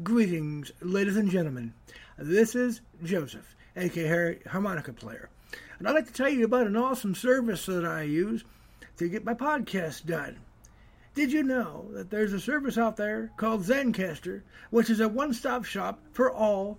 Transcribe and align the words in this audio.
Greetings, 0.00 0.72
ladies 0.80 1.18
and 1.18 1.30
gentlemen. 1.30 1.74
This 2.16 2.54
is 2.54 2.80
Joseph, 3.04 3.54
aka 3.76 4.38
Harmonica 4.48 4.94
Player, 4.94 5.28
and 5.78 5.86
I'd 5.86 5.94
like 5.94 6.06
to 6.06 6.12
tell 6.12 6.30
you 6.30 6.46
about 6.46 6.66
an 6.66 6.78
awesome 6.78 7.14
service 7.14 7.66
that 7.66 7.84
I 7.84 8.02
use 8.02 8.42
to 8.96 9.08
get 9.10 9.26
my 9.26 9.34
podcast 9.34 10.06
done. 10.06 10.38
Did 11.14 11.30
you 11.30 11.42
know 11.42 11.88
that 11.90 12.10
there's 12.10 12.32
a 12.32 12.40
service 12.40 12.78
out 12.78 12.96
there 12.96 13.32
called 13.36 13.64
Zencastr, 13.64 14.40
which 14.70 14.88
is 14.88 14.98
a 14.98 15.08
one-stop 15.08 15.66
shop 15.66 16.00
for 16.12 16.32
all 16.32 16.78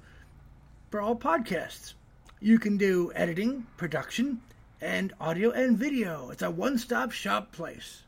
for 0.89 0.99
all 0.99 1.15
podcasts? 1.15 1.93
You 2.41 2.57
can 2.57 2.77
do 2.77 3.11
editing, 3.13 3.67
production, 3.77 4.41
and 4.81 5.13
audio 5.21 5.51
and 5.51 5.77
video. 5.77 6.31
It's 6.31 6.41
a 6.41 6.49
one-stop 6.49 7.11
shop 7.11 7.51
place. 7.51 8.01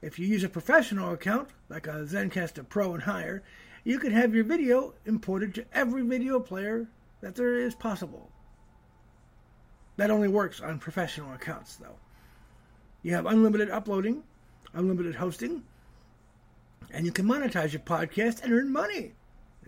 If 0.00 0.18
you 0.18 0.26
use 0.26 0.44
a 0.44 0.48
professional 0.48 1.12
account, 1.12 1.50
like 1.68 1.86
a 1.86 2.04
Zencastr 2.04 2.66
Pro 2.68 2.94
and 2.94 3.02
higher, 3.02 3.42
you 3.86 4.00
can 4.00 4.10
have 4.10 4.34
your 4.34 4.42
video 4.42 4.94
imported 5.04 5.54
to 5.54 5.64
every 5.72 6.02
video 6.02 6.40
player 6.40 6.88
that 7.20 7.36
there 7.36 7.54
is 7.54 7.72
possible. 7.76 8.32
That 9.96 10.10
only 10.10 10.26
works 10.26 10.60
on 10.60 10.80
professional 10.80 11.32
accounts, 11.32 11.76
though. 11.76 11.94
You 13.04 13.14
have 13.14 13.26
unlimited 13.26 13.70
uploading, 13.70 14.24
unlimited 14.74 15.14
hosting, 15.14 15.62
and 16.90 17.06
you 17.06 17.12
can 17.12 17.26
monetize 17.26 17.72
your 17.72 17.80
podcast 17.82 18.42
and 18.42 18.52
earn 18.52 18.72
money. 18.72 19.12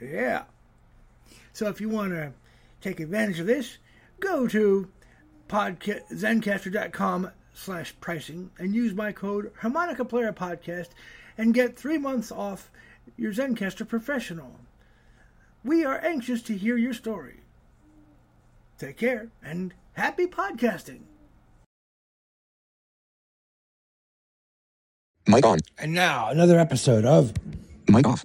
Yeah. 0.03 0.43
So 1.53 1.69
if 1.69 1.81
you 1.81 1.89
want 1.89 2.11
to 2.11 2.33
take 2.81 2.99
advantage 2.99 3.39
of 3.39 3.47
this, 3.47 3.79
go 4.19 4.49
to 4.49 4.91
podca- 5.49 6.11
zencastr.com 6.11 7.31
slash 7.55 7.95
pricing 8.01 8.51
and 8.59 8.75
use 8.75 8.95
my 8.95 9.13
code 9.13 9.53
Harmonica 9.61 10.05
Player 10.05 10.33
Podcast 10.33 10.89
and 11.39 11.55
get 11.55 11.79
three 11.79 11.99
months 11.99 12.33
off 12.33 12.69
your 13.19 13.33
Zencastr 13.33 13.87
Professional. 13.87 14.61
We 15.65 15.85
are 15.85 15.99
anxious 15.99 16.41
to 16.43 16.57
hear 16.57 16.79
your 16.79 16.95
story. 16.95 17.41
Take 18.79 18.97
care 18.97 19.29
and 19.43 19.75
happy 19.95 20.27
podcasting. 20.27 21.01
Mic 25.27 25.45
on. 25.45 25.59
And 25.77 25.93
now 25.93 26.29
another 26.31 26.59
episode 26.59 27.05
of 27.05 27.35
Mic 27.89 28.07
off. 28.07 28.25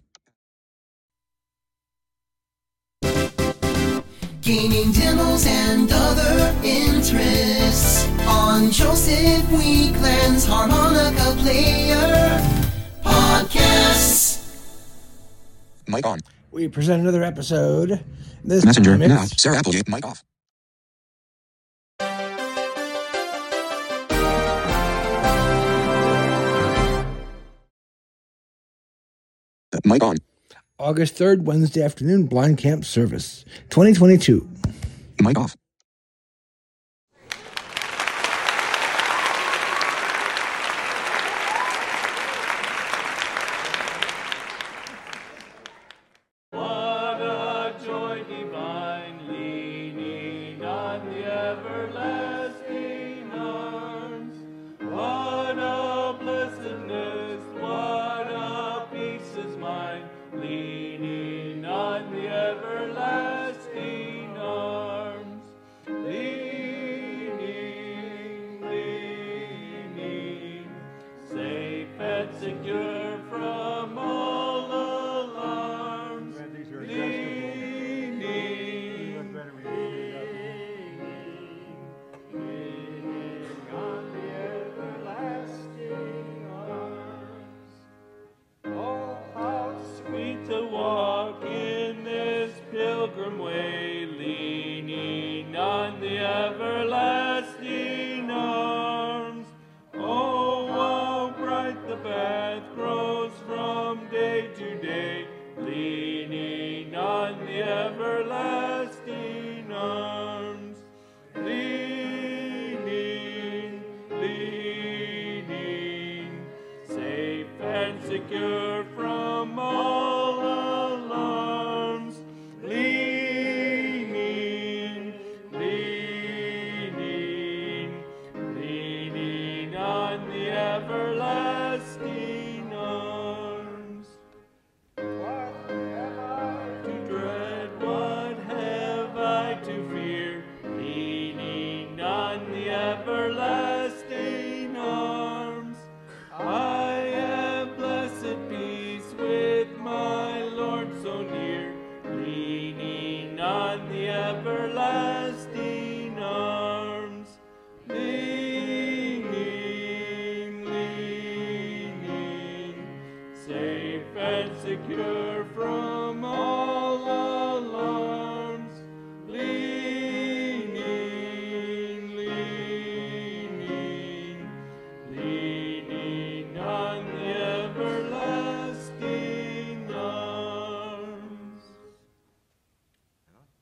Gaining 4.41 4.91
demos 4.91 5.45
and 5.47 5.89
other 5.91 6.55
interests 6.63 8.07
on 8.27 8.69
Joseph 8.71 9.49
Weekland's 9.51 10.45
Harmonica 10.45 11.35
Player 11.41 12.52
Mic 15.93 16.05
on. 16.05 16.19
we 16.51 16.67
present 16.67 17.01
another 17.01 17.23
episode. 17.23 18.03
This 18.43 18.65
Messenger. 18.65 18.97
Now. 18.97 19.25
Sarah 19.25 19.57
Applegate. 19.57 19.87
Mic 19.87 20.05
off. 20.05 20.23
Mic 29.85 30.03
on. 30.03 30.15
August 30.79 31.15
3rd, 31.15 31.41
Wednesday 31.41 31.83
afternoon, 31.83 32.25
blind 32.25 32.57
camp 32.57 32.85
service, 32.85 33.45
2022. 33.69 34.47
Mic 35.21 35.37
off. 35.37 35.55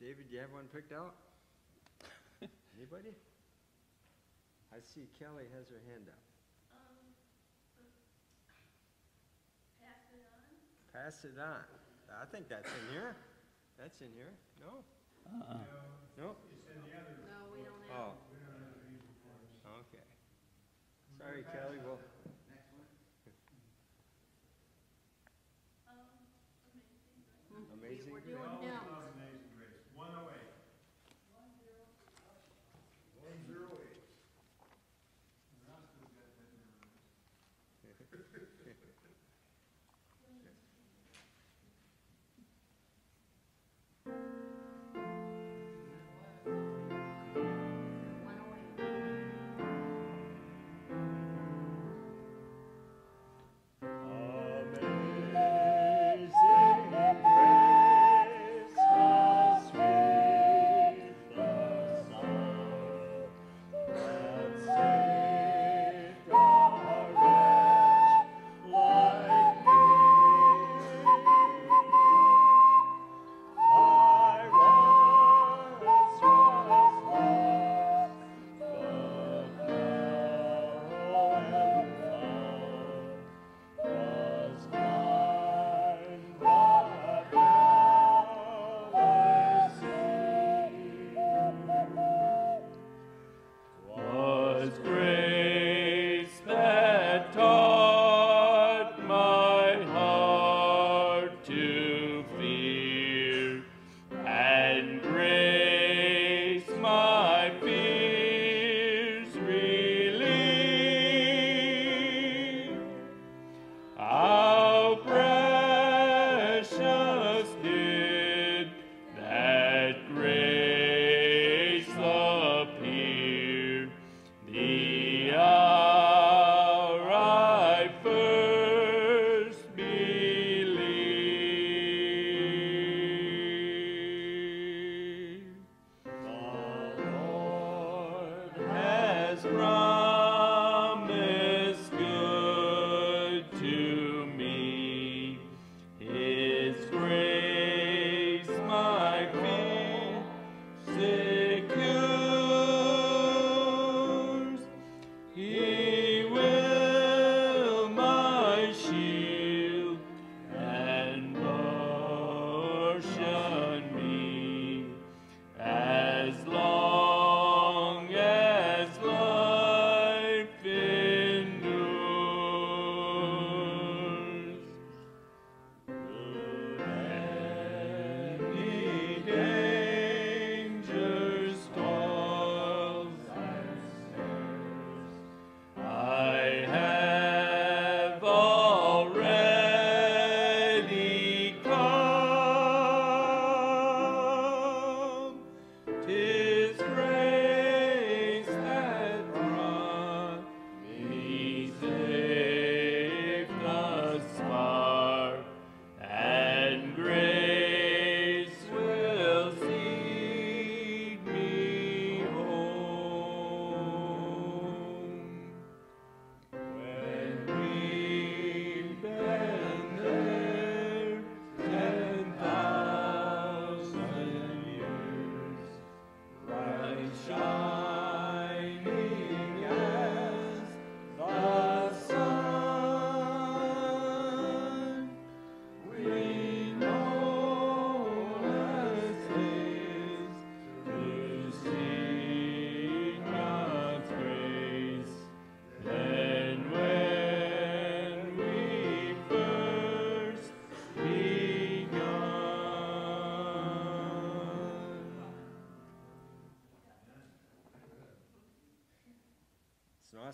David, 0.02 0.34
do 0.34 0.34
you 0.34 0.42
have 0.42 0.50
one 0.50 0.66
picked 0.74 0.90
out? 0.98 1.14
Anybody? 2.74 3.14
I 4.74 4.82
see 4.82 5.06
Kelly 5.22 5.46
has 5.54 5.70
her 5.70 5.78
hand 5.86 6.10
up. 6.10 6.18
Um, 6.74 7.06
pass 9.78 10.02
it 10.10 10.26
on. 10.26 10.50
Pass 10.90 11.22
it 11.22 11.38
on. 11.38 11.62
I 12.18 12.26
think 12.34 12.50
that's 12.50 12.66
in 12.66 12.98
here. 12.98 13.14
That's 13.78 14.02
in 14.02 14.10
here. 14.18 14.34
No? 14.58 14.82
Uh-uh. 15.38 15.70
No? 16.18 16.34
It's 16.50 16.66
in 16.74 16.82
the 16.82 16.98
other. 16.98 17.22
No, 17.30 17.54
we 17.54 17.62
oh. 17.62 17.70
don't 17.70 17.86
have. 17.94 18.18
Oh. 19.70 19.86
Okay. 19.86 20.06
Sorry, 21.22 21.46
Kelly, 21.54 21.78
well. 21.86 22.02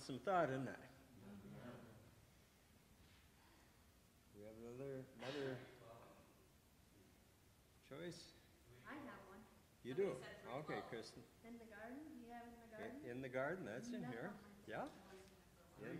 It's 0.07 0.15
an 0.15 0.23
awesome 0.23 0.31
thought, 0.31 0.47
isn't 0.47 0.71
it? 0.71 0.79
We 4.39 4.47
have 4.47 4.55
another, 4.63 5.03
another 5.19 5.59
choice? 7.91 8.15
I 8.87 8.95
have 9.03 9.19
one. 9.27 9.43
You 9.83 9.91
do? 9.99 10.15
Somebody 10.15 10.23
said 10.23 10.39
for 10.47 10.63
Okay, 10.63 10.79
12. 10.79 10.87
Kristen. 10.87 11.19
In 11.43 11.59
the 11.59 11.67
garden, 11.67 11.99
do 12.07 12.23
you 12.23 12.31
have 12.31 12.47
in 12.47 12.55
the 12.55 12.71
I- 12.71 12.87
garden? 12.87 13.11
In 13.11 13.19
the 13.19 13.27
garden, 13.27 13.67
that's 13.67 13.91
in 13.91 13.99
here. 14.07 14.31
Yeah? 14.63 14.87
In- 15.83 15.99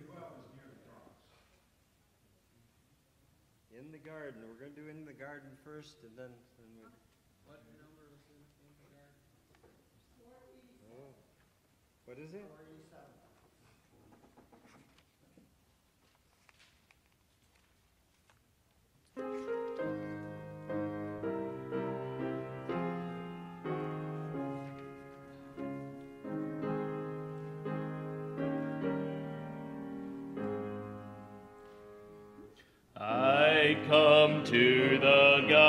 In 3.76 3.92
the 3.92 4.00
garden, 4.00 4.40
we're 4.48 4.56
gonna 4.56 4.72
do 4.72 4.88
in 4.88 5.04
the 5.04 5.14
garden 5.20 5.52
first 5.68 6.00
and 6.08 6.16
then, 6.16 6.32
then 6.56 6.70
we. 6.80 6.88
What 7.44 7.60
number 7.76 8.08
is 8.16 8.24
in, 8.32 8.40
the 8.80 8.88
garden? 8.96 9.12
Oh, 10.96 11.12
what 12.08 12.18
is 12.18 12.32
it? 12.34 12.48
I 33.00 33.78
come 33.88 34.44
to 34.46 34.98
the 35.00 35.46
garden 35.48 35.67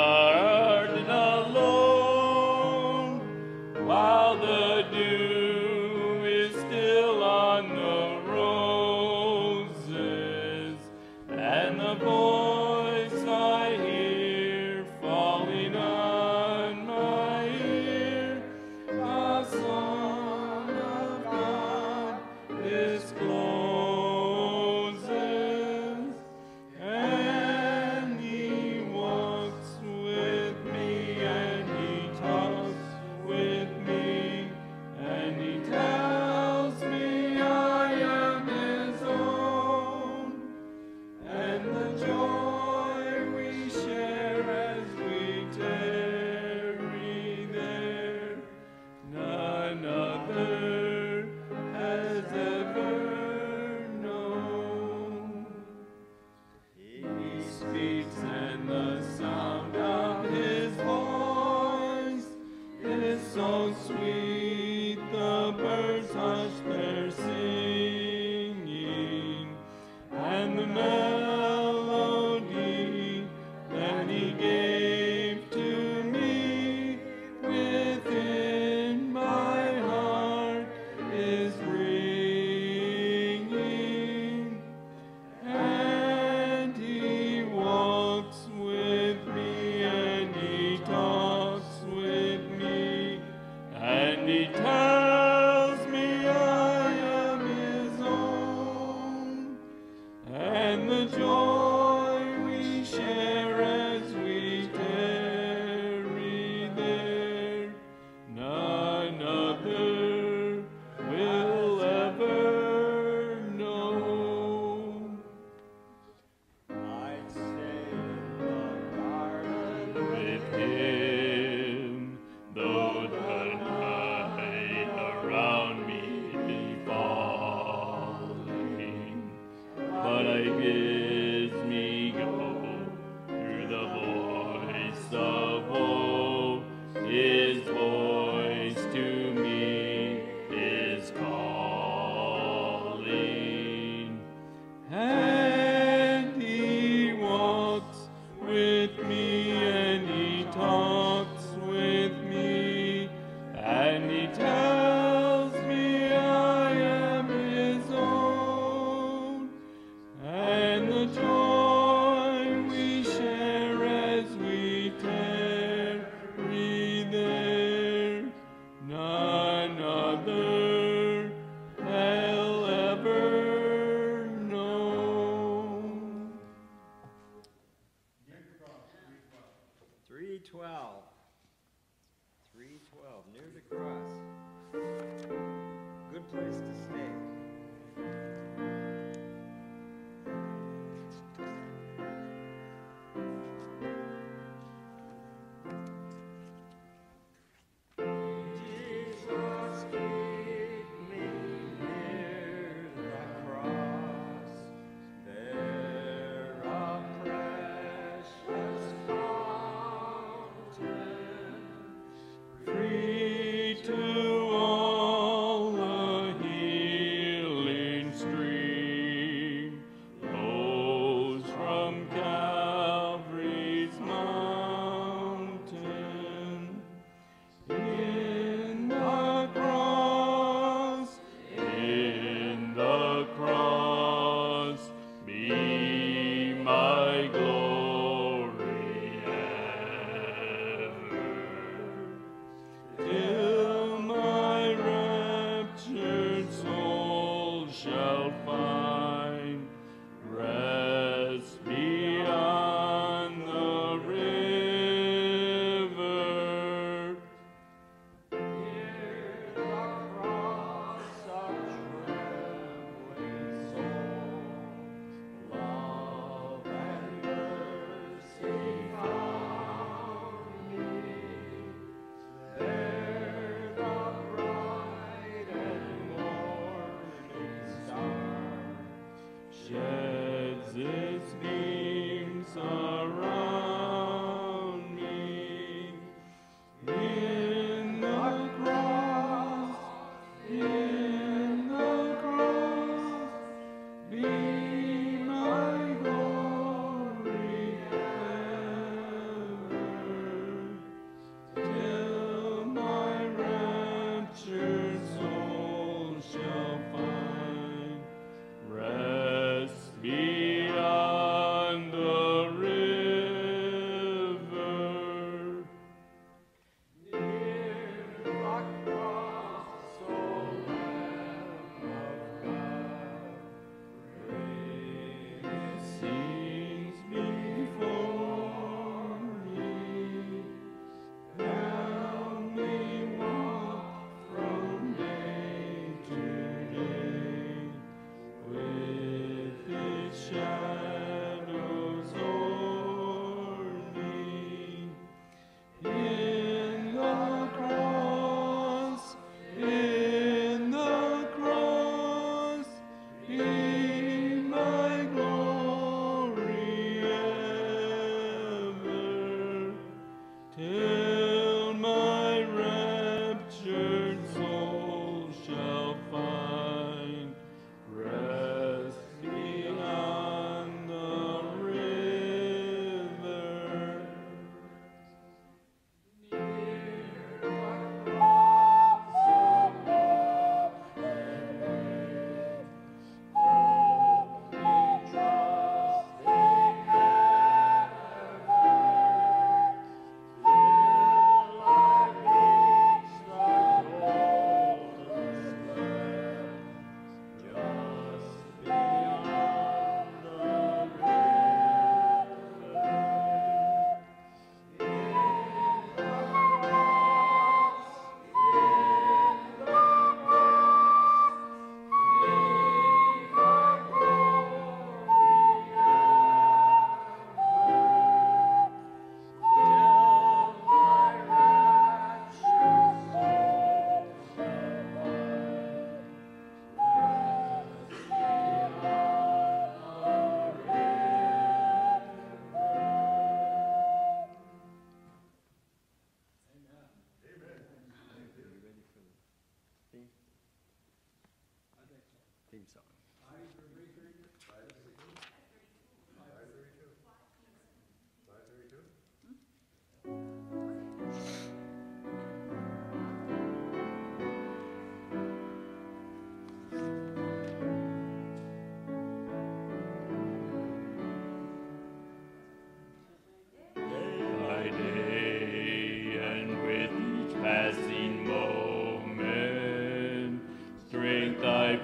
die. 35.67 35.88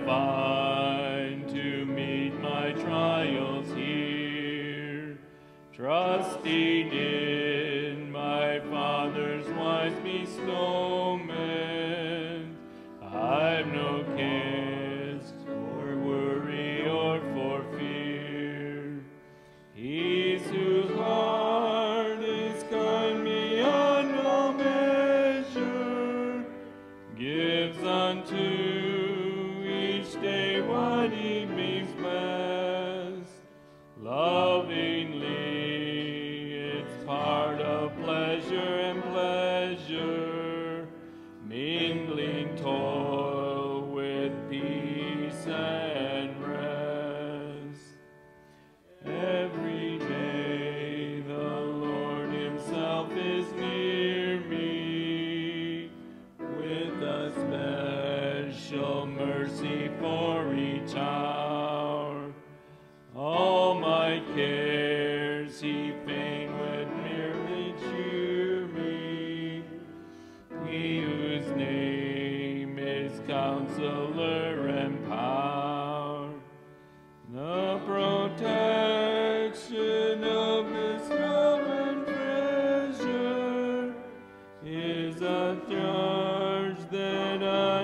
Father. 0.03 0.74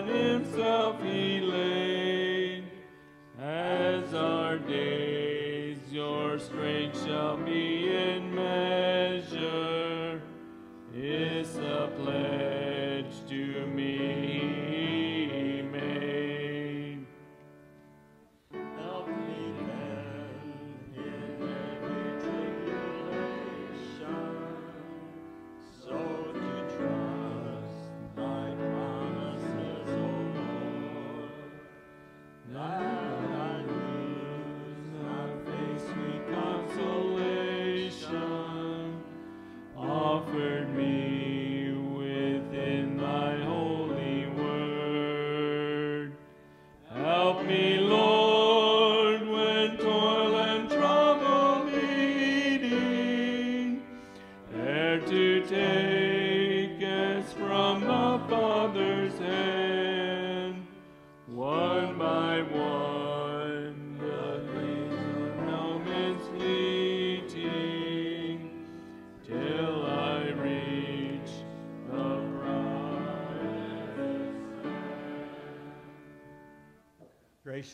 Himself 0.07 0.90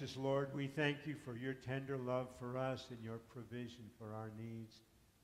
Gracious 0.08 0.24
Lord, 0.24 0.56
we 0.56 0.68
thank 0.68 1.00
you 1.04 1.16
for 1.26 1.36
your 1.36 1.54
tender 1.54 1.98
love 1.98 2.28
for 2.40 2.58
us 2.58 2.86
and 2.92 3.04
your 3.04 3.18
provision 3.28 3.92
for 4.00 4.16
our 4.16 4.32
needs. 4.40 4.80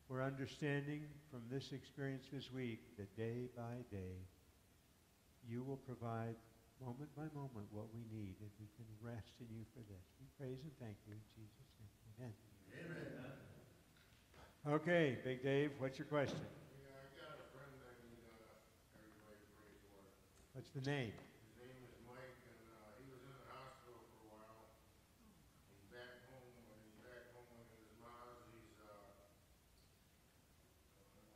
We're 0.10 0.22
understanding 0.22 1.08
from 1.32 1.40
this 1.50 1.72
experience 1.72 2.26
this 2.34 2.52
week 2.52 2.82
that 2.98 3.16
day 3.16 3.48
by 3.56 3.80
day, 3.90 4.28
you 5.48 5.64
will 5.64 5.80
provide 5.88 6.36
moment 6.84 7.16
by 7.16 7.32
moment 7.32 7.72
what 7.72 7.96
we 7.96 8.04
need, 8.12 8.36
and 8.44 8.52
we 8.60 8.68
can 8.76 8.84
rest 9.00 9.40
in 9.40 9.48
you 9.56 9.64
for 9.72 9.80
this. 9.88 10.04
We 10.20 10.28
praise 10.36 10.60
and 10.68 10.76
thank 10.84 11.00
you 11.08 11.16
in 11.16 11.24
Jesus' 11.32 11.72
name. 11.80 11.96
Amen. 12.20 12.36
Amen. 14.68 14.68
Okay, 14.68 15.16
Big 15.24 15.40
Dave, 15.42 15.72
what's 15.80 15.96
your 15.98 16.12
question? 16.12 16.44
Yeah, 16.84 16.92
I 16.92 17.08
got 17.16 17.40
a 17.40 17.48
friend 17.56 17.72
I 17.72 17.88
need 18.04 18.20
uh, 18.36 19.00
everybody 19.00 19.40
to 19.40 19.48
pray 19.56 19.80
for. 19.88 20.04
What's 20.52 20.76
the 20.76 20.84
name? 20.84 21.16
His 21.16 21.72
name 21.72 21.80
is 21.88 21.96
Mike, 22.04 22.36
and 22.52 22.68
uh, 22.68 23.00
he 23.00 23.08
was 23.08 23.24
in 23.24 23.32
the 23.32 23.48
hospital 23.48 24.04
for 24.12 24.28
a 24.28 24.30
while. 24.44 24.76
He's 25.72 25.88
back 25.92 26.24
home, 26.32 26.56
and 26.68 26.80
he's 26.84 27.00
back 27.04 27.28
home 27.36 27.48
with 27.60 27.68
his 27.76 27.92
mom. 28.00 28.40
He's, 28.56 28.72
uh, 28.80 28.88
uh, 28.88 29.28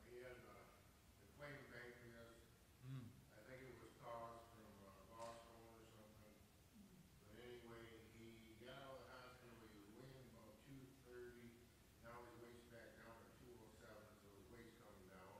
he 0.08 0.24
had 0.24 0.40
uh, 0.48 0.64
inflamed 1.28 1.68
pancreas. 1.68 2.40
I 3.36 3.44
think 3.52 3.68
it 3.68 3.76
was 3.84 3.92
caused 4.00 4.48
from 4.56 4.72
uh, 4.88 4.96
Boston 5.12 5.60
or 5.68 5.84
something. 5.92 6.32
But 7.28 7.44
anyway, 7.44 7.84
he 8.16 8.40
got 8.64 8.80
out 8.80 9.04
of 9.04 9.08
the 9.08 9.12
hospital, 9.12 9.60
he 9.60 9.68
was 9.76 9.84
weighing 10.00 10.32
about 10.32 10.64
two 10.64 10.80
thirty. 11.04 11.52
Now 12.04 12.16
his 12.28 12.36
weight's 12.40 12.64
back 12.72 12.96
down 13.00 13.16
to 13.20 13.28
two 13.40 13.52
oh 13.52 13.68
seven, 13.80 14.08
so 14.24 14.28
his 14.36 14.48
weight's 14.52 14.76
coming 14.80 15.08
down. 15.12 15.40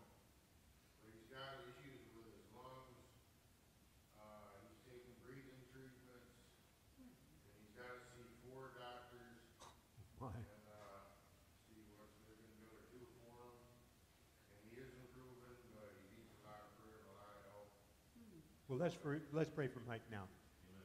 But 1.04 1.12
he's 1.16 1.28
got 1.32 1.60
issues 1.68 2.04
with 2.16 2.28
his 2.32 2.44
lungs. 2.56 3.00
Uh, 4.16 4.64
he's 4.68 4.80
taking 4.88 5.16
breathing 5.24 5.60
treatments. 5.72 6.32
And 6.96 7.52
he's 7.60 7.72
gotta 7.76 8.00
see 8.16 8.24
four 8.48 8.72
doctors 8.80 9.44
Why? 10.20 10.32
and, 10.36 10.66
uh, 10.72 11.12
see 11.68 11.84
what 12.00 12.08
they're 12.24 12.36
gonna 12.40 12.56
be 12.60 12.64
able 12.68 12.80
to 12.84 12.88
do 12.92 13.04
for 13.20 13.32
him. 13.52 13.56
And 14.52 14.60
he 14.68 14.74
is 14.80 14.92
improving, 14.96 15.60
but 15.76 15.92
he 15.96 16.04
needs 16.18 16.32
a 16.40 16.42
lot 16.48 16.62
of 16.68 16.72
prayer, 16.80 17.00
and 17.04 17.08
a 17.12 17.16
lot 17.20 17.32
of 17.38 17.42
help. 17.48 17.70
Well, 18.78 18.86
let's, 18.86 18.96
pray- 19.02 19.26
let's 19.34 19.50
pray 19.50 19.66
for 19.66 19.82
Mike 19.88 20.06
now. 20.12 20.30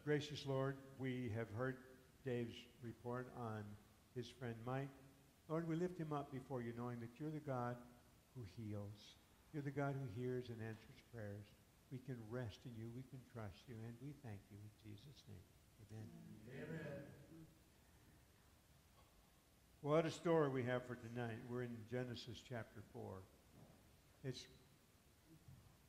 Gracious 0.03 0.47
Lord, 0.47 0.79
we 0.99 1.31
have 1.37 1.49
heard 1.55 1.77
Dave's 2.25 2.57
report 2.81 3.29
on 3.37 3.65
his 4.17 4.31
friend 4.41 4.55
Mike. 4.65 4.89
Lord, 5.47 5.69
we 5.69 5.77
lift 5.77 5.99
him 5.99 6.11
up 6.11 6.33
before 6.33 6.63
you, 6.63 6.73
knowing 6.75 7.01
that 7.01 7.21
you're 7.21 7.29
the 7.29 7.45
God 7.45 7.77
who 8.35 8.45
heals. 8.57 8.97
You're 9.53 9.63
the 9.63 9.71
God 9.71 9.93
who 9.93 10.09
hears 10.19 10.49
and 10.49 10.57
answers 10.63 11.05
prayers. 11.13 11.45
We 11.93 11.99
can 11.99 12.17
rest 12.31 12.61
in 12.65 12.73
you, 12.81 12.89
we 12.97 13.03
can 13.11 13.21
trust 13.31 13.61
you, 13.69 13.75
and 13.85 13.93
we 14.01 14.15
thank 14.25 14.41
you 14.51 14.57
in 14.57 14.91
Jesus' 14.91 15.21
name. 15.29 15.45
Amen. 15.93 16.09
Amen. 16.49 17.03
What 19.83 20.07
a 20.07 20.11
story 20.11 20.49
we 20.49 20.63
have 20.63 20.87
for 20.87 20.95
tonight. 20.95 21.37
We're 21.47 21.65
in 21.65 21.77
Genesis 21.91 22.41
chapter 22.49 22.81
4. 22.95 23.03
It's 24.25 24.47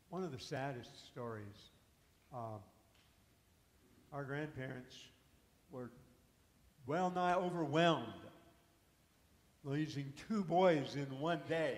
one 0.10 0.26
of 0.26 0.34
the 0.34 0.40
saddest 0.40 1.08
stories. 1.08 1.72
Uh, 2.34 2.58
our 4.12 4.24
grandparents 4.24 4.96
were 5.72 5.92
well 6.88 7.12
nigh 7.12 7.36
overwhelmed, 7.36 8.08
losing 9.64 10.12
two 10.28 10.44
boys 10.44 10.96
in 10.96 11.20
one 11.20 11.42
day. 11.48 11.78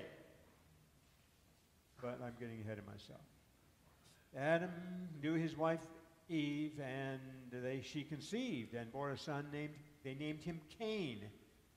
But 2.01 2.19
I'm 2.23 2.33
getting 2.39 2.61
ahead 2.61 2.77
of 2.77 2.85
myself. 2.85 3.21
Adam 4.37 4.71
knew 5.21 5.33
his 5.33 5.57
wife 5.57 5.79
Eve, 6.29 6.79
and 6.79 7.19
they, 7.51 7.81
she 7.83 8.03
conceived 8.03 8.73
and 8.73 8.91
bore 8.91 9.11
a 9.11 9.17
son 9.17 9.45
named, 9.51 9.73
they 10.03 10.15
named 10.15 10.41
him 10.41 10.59
Cain. 10.79 11.19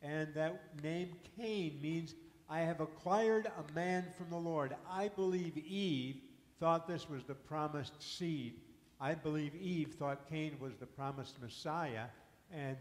And 0.02 0.32
that 0.34 0.82
name 0.82 1.10
Cain 1.36 1.78
means, 1.82 2.14
I 2.48 2.60
have 2.60 2.80
acquired 2.80 3.46
a 3.46 3.72
man 3.74 4.06
from 4.16 4.30
the 4.30 4.36
Lord. 4.36 4.74
I 4.90 5.08
believe 5.08 5.58
Eve 5.58 6.16
thought 6.58 6.88
this 6.88 7.08
was 7.08 7.24
the 7.24 7.34
promised 7.34 8.00
seed. 8.00 8.54
I 9.00 9.14
believe 9.14 9.54
Eve 9.54 9.94
thought 9.98 10.28
Cain 10.28 10.56
was 10.60 10.76
the 10.76 10.86
promised 10.86 11.40
Messiah. 11.40 12.06
And 12.52 12.76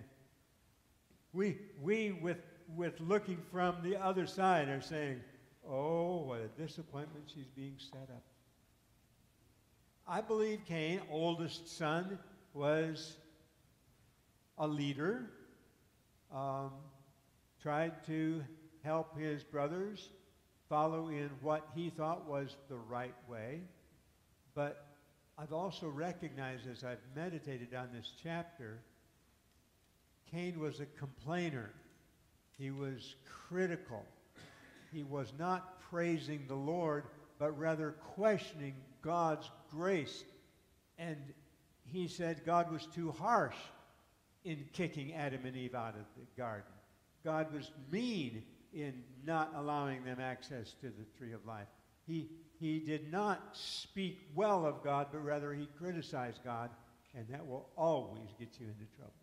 We, 1.34 1.58
we 1.82 2.14
with, 2.14 2.42
with 2.76 3.00
looking 3.00 3.38
from 3.52 3.76
the 3.84 3.98
other 3.98 4.26
side, 4.26 4.70
are 4.70 4.82
saying, 4.82 5.22
oh, 5.68 6.24
what 6.24 6.40
a 6.40 6.48
disappointment 6.60 7.26
she's 7.34 7.50
being 7.56 7.76
set 7.78 8.10
up. 8.10 8.24
I 10.08 10.22
believe 10.22 10.62
Cain, 10.66 11.02
oldest 11.12 11.78
son, 11.78 12.18
was 12.54 13.18
a 14.58 14.68
leader, 14.68 15.30
um, 16.34 16.72
tried 17.62 18.04
to 18.08 18.42
help 18.84 19.16
his 19.20 19.44
brothers 19.44 20.10
follow 20.70 21.10
in 21.10 21.30
what 21.42 21.68
he 21.76 21.90
thought 21.90 22.28
was 22.28 22.56
the 22.70 22.78
right 22.78 23.16
way. 23.30 23.62
But 24.56 24.87
I've 25.38 25.54
also 25.54 25.88
recognized 25.88 26.68
as 26.68 26.84
I've 26.84 26.98
meditated 27.16 27.76
on 27.76 27.90
this 27.94 28.12
chapter, 28.24 28.80
Cain 30.32 30.60
was 30.60 30.80
a 30.80 30.86
complainer. 30.98 31.70
He 32.58 32.72
was 32.72 33.16
critical. 33.48 34.04
He 34.92 35.04
was 35.04 35.32
not 35.38 35.80
praising 35.92 36.46
the 36.48 36.56
Lord, 36.56 37.04
but 37.38 37.58
rather 37.58 37.92
questioning 38.16 38.76
God's 39.04 39.50
grace. 39.70 40.24
And 40.98 41.18
he 41.86 42.08
said 42.08 42.42
God 42.46 42.72
was 42.72 42.88
too 42.88 43.12
harsh 43.12 43.56
in 44.44 44.66
kicking 44.74 45.14
Adam 45.14 45.46
and 45.46 45.56
Eve 45.56 45.76
out 45.76 45.94
of 45.94 46.06
the 46.18 46.42
garden. 46.42 46.72
God 47.24 47.54
was 47.54 47.70
mean 47.92 48.44
in 48.74 49.04
not 49.24 49.54
allowing 49.56 50.04
them 50.04 50.20
access 50.20 50.74
to 50.82 50.88
the 50.88 51.06
tree 51.18 51.34
of 51.34 51.46
life. 51.46 51.68
He, 52.08 52.30
he 52.60 52.80
did 52.80 53.12
not 53.12 53.42
speak 53.54 54.20
well 54.34 54.66
of 54.66 54.84
God, 54.84 55.08
but 55.12 55.20
rather 55.20 55.54
he 55.54 55.68
criticized 55.78 56.40
God, 56.44 56.70
and 57.16 57.28
that 57.30 57.46
will 57.46 57.70
always 57.76 58.30
get 58.40 58.50
you 58.60 58.68
into 58.68 58.86
trouble. 58.96 59.14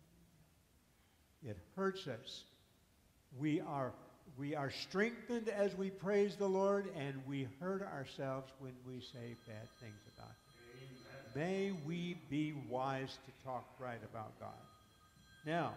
It 1.43 1.57
hurts 1.75 2.07
us. 2.07 2.43
We 3.37 3.61
are, 3.61 3.93
we 4.37 4.55
are 4.55 4.71
strengthened 4.71 5.49
as 5.49 5.75
we 5.75 5.89
praise 5.89 6.35
the 6.35 6.47
Lord, 6.47 6.89
and 6.95 7.15
we 7.27 7.47
hurt 7.59 7.81
ourselves 7.81 8.51
when 8.59 8.73
we 8.87 8.99
say 8.99 9.35
bad 9.47 9.67
things 9.81 10.01
about 10.15 10.29
Him. 10.29 10.95
May 11.35 11.71
we 11.85 12.17
be 12.29 12.53
wise 12.69 13.17
to 13.25 13.45
talk 13.45 13.65
right 13.79 14.01
about 14.11 14.39
God. 14.39 14.53
Now, 15.45 15.73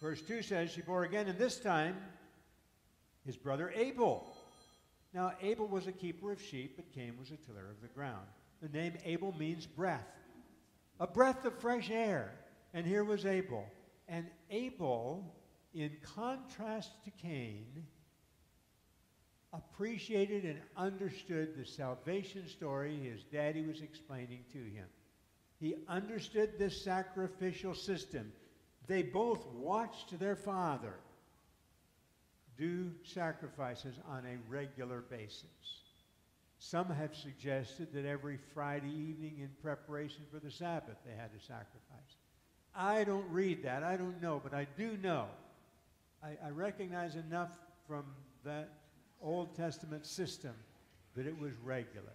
verse 0.00 0.20
2 0.20 0.42
says, 0.42 0.70
She 0.70 0.82
bore 0.82 1.04
again, 1.04 1.28
and 1.28 1.38
this 1.38 1.58
time 1.58 1.96
his 3.24 3.36
brother 3.36 3.72
Abel. 3.74 4.26
Now, 5.14 5.32
Abel 5.42 5.66
was 5.66 5.86
a 5.86 5.92
keeper 5.92 6.32
of 6.32 6.40
sheep, 6.40 6.76
but 6.76 6.92
Cain 6.94 7.14
was 7.18 7.30
a 7.30 7.36
tiller 7.36 7.68
of 7.70 7.82
the 7.82 7.88
ground. 7.88 8.26
The 8.62 8.68
name 8.68 8.94
Abel 9.04 9.34
means 9.38 9.66
breath, 9.66 10.08
a 11.00 11.06
breath 11.06 11.44
of 11.44 11.58
fresh 11.58 11.90
air. 11.90 12.32
And 12.74 12.86
here 12.86 13.04
was 13.04 13.26
Abel. 13.26 13.66
And 14.08 14.26
Abel, 14.50 15.34
in 15.74 15.90
contrast 16.14 16.90
to 17.04 17.10
Cain, 17.10 17.66
appreciated 19.52 20.44
and 20.44 20.60
understood 20.76 21.54
the 21.54 21.66
salvation 21.66 22.48
story 22.48 22.96
his 22.96 23.24
daddy 23.24 23.66
was 23.66 23.82
explaining 23.82 24.44
to 24.52 24.58
him. 24.58 24.86
He 25.60 25.76
understood 25.88 26.58
this 26.58 26.82
sacrificial 26.82 27.74
system. 27.74 28.32
They 28.86 29.02
both 29.02 29.46
watched 29.48 30.18
their 30.18 30.36
father 30.36 30.94
do 32.62 32.92
sacrifices 33.02 33.96
on 34.08 34.24
a 34.24 34.38
regular 34.48 35.00
basis. 35.00 35.82
Some 36.60 36.88
have 36.90 37.12
suggested 37.16 37.88
that 37.92 38.06
every 38.06 38.38
Friday 38.54 38.86
evening 38.88 39.38
in 39.40 39.50
preparation 39.60 40.22
for 40.32 40.38
the 40.38 40.50
Sabbath 40.50 40.96
they 41.04 41.12
had 41.12 41.30
a 41.36 41.40
sacrifice. 41.40 42.16
I 42.72 43.02
don't 43.02 43.28
read 43.30 43.64
that. 43.64 43.82
I 43.82 43.96
don't 43.96 44.22
know, 44.22 44.40
but 44.42 44.54
I 44.54 44.68
do 44.76 44.96
know. 45.02 45.26
I, 46.22 46.36
I 46.46 46.50
recognize 46.50 47.16
enough 47.16 47.50
from 47.88 48.04
that 48.44 48.68
Old 49.20 49.56
Testament 49.56 50.06
system 50.06 50.54
that 51.16 51.26
it 51.26 51.36
was 51.36 51.52
regular. 51.64 52.14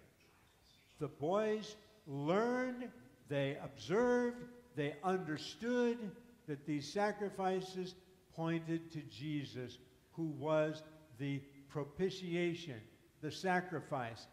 The 0.98 1.08
boys 1.08 1.76
learned, 2.06 2.88
they 3.28 3.58
observed, 3.62 4.44
they 4.76 4.94
understood 5.04 5.98
that 6.46 6.64
these 6.64 6.90
sacrifices 6.90 7.94
pointed 8.34 8.90
to 8.92 9.00
Jesus, 9.02 9.76
who 10.18 10.26
was 10.36 10.82
the 11.18 11.40
propitiation, 11.68 12.80
the 13.22 13.30
sacrifice, 13.30 14.26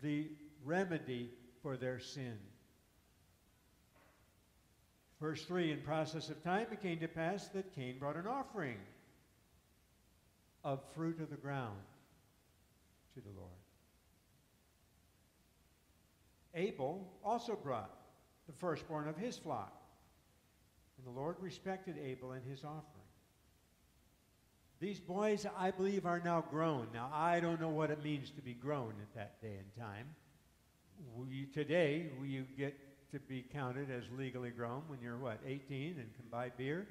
the 0.00 0.28
remedy 0.64 1.30
for 1.62 1.76
their 1.76 1.98
sin. 1.98 2.38
Verse 5.20 5.44
3 5.44 5.72
In 5.72 5.80
process 5.80 6.30
of 6.30 6.42
time 6.42 6.68
it 6.70 6.80
came 6.80 7.00
to 7.00 7.08
pass 7.08 7.48
that 7.48 7.74
Cain 7.74 7.98
brought 7.98 8.16
an 8.16 8.26
offering 8.26 8.78
of 10.64 10.80
fruit 10.94 11.20
of 11.20 11.28
the 11.28 11.36
ground 11.36 11.78
to 13.14 13.20
the 13.20 13.30
Lord. 13.36 13.50
Abel 16.54 17.08
also 17.24 17.56
brought 17.56 17.90
the 18.46 18.52
firstborn 18.52 19.08
of 19.08 19.16
his 19.16 19.36
flock, 19.36 19.72
and 20.98 21.06
the 21.06 21.18
Lord 21.18 21.36
respected 21.40 21.96
Abel 21.98 22.32
and 22.32 22.44
his 22.48 22.62
offering. 22.62 22.91
These 24.82 24.98
boys, 24.98 25.46
I 25.56 25.70
believe, 25.70 26.06
are 26.06 26.20
now 26.24 26.44
grown. 26.50 26.88
Now, 26.92 27.08
I 27.14 27.38
don't 27.38 27.60
know 27.60 27.68
what 27.68 27.92
it 27.92 28.02
means 28.02 28.30
to 28.30 28.42
be 28.42 28.52
grown 28.52 28.94
at 29.00 29.14
that 29.14 29.40
day 29.40 29.54
and 29.56 29.86
time. 29.86 30.06
We, 31.16 31.46
today, 31.54 32.10
you 32.24 32.44
get 32.58 32.76
to 33.12 33.20
be 33.20 33.44
counted 33.52 33.92
as 33.92 34.02
legally 34.18 34.50
grown 34.50 34.82
when 34.88 34.98
you're, 35.00 35.18
what, 35.18 35.38
18 35.46 35.98
and 36.00 36.12
can 36.16 36.24
buy 36.32 36.50
beer? 36.58 36.88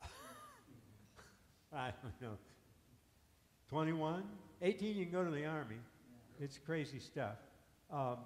I 1.72 1.90
don't 2.04 2.22
know. 2.22 2.38
21? 3.68 4.22
18, 4.62 4.96
you 4.96 5.04
can 5.04 5.12
go 5.12 5.24
to 5.24 5.32
the 5.32 5.44
army. 5.44 5.80
It's 6.40 6.60
crazy 6.64 7.00
stuff. 7.00 7.38
Um, 7.92 8.18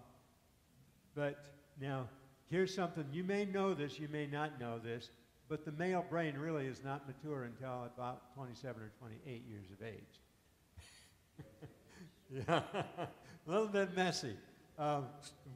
but 1.14 1.46
now, 1.80 2.10
here's 2.50 2.74
something. 2.74 3.06
You 3.10 3.24
may 3.24 3.46
know 3.46 3.72
this, 3.72 3.98
you 3.98 4.08
may 4.08 4.26
not 4.26 4.60
know 4.60 4.78
this, 4.78 5.08
but 5.48 5.64
the 5.64 5.72
male 5.72 6.04
brain 6.08 6.36
really 6.36 6.66
is 6.66 6.82
not 6.84 7.06
mature 7.06 7.44
until 7.44 7.84
about 7.84 8.34
27 8.34 8.82
or 8.82 8.90
28 8.98 9.42
years 9.48 9.66
of 9.72 9.86
age. 9.86 10.20
yeah, 12.46 12.62
a 13.46 13.50
little 13.50 13.66
bit 13.66 13.96
messy. 13.96 14.36
Um, 14.78 15.06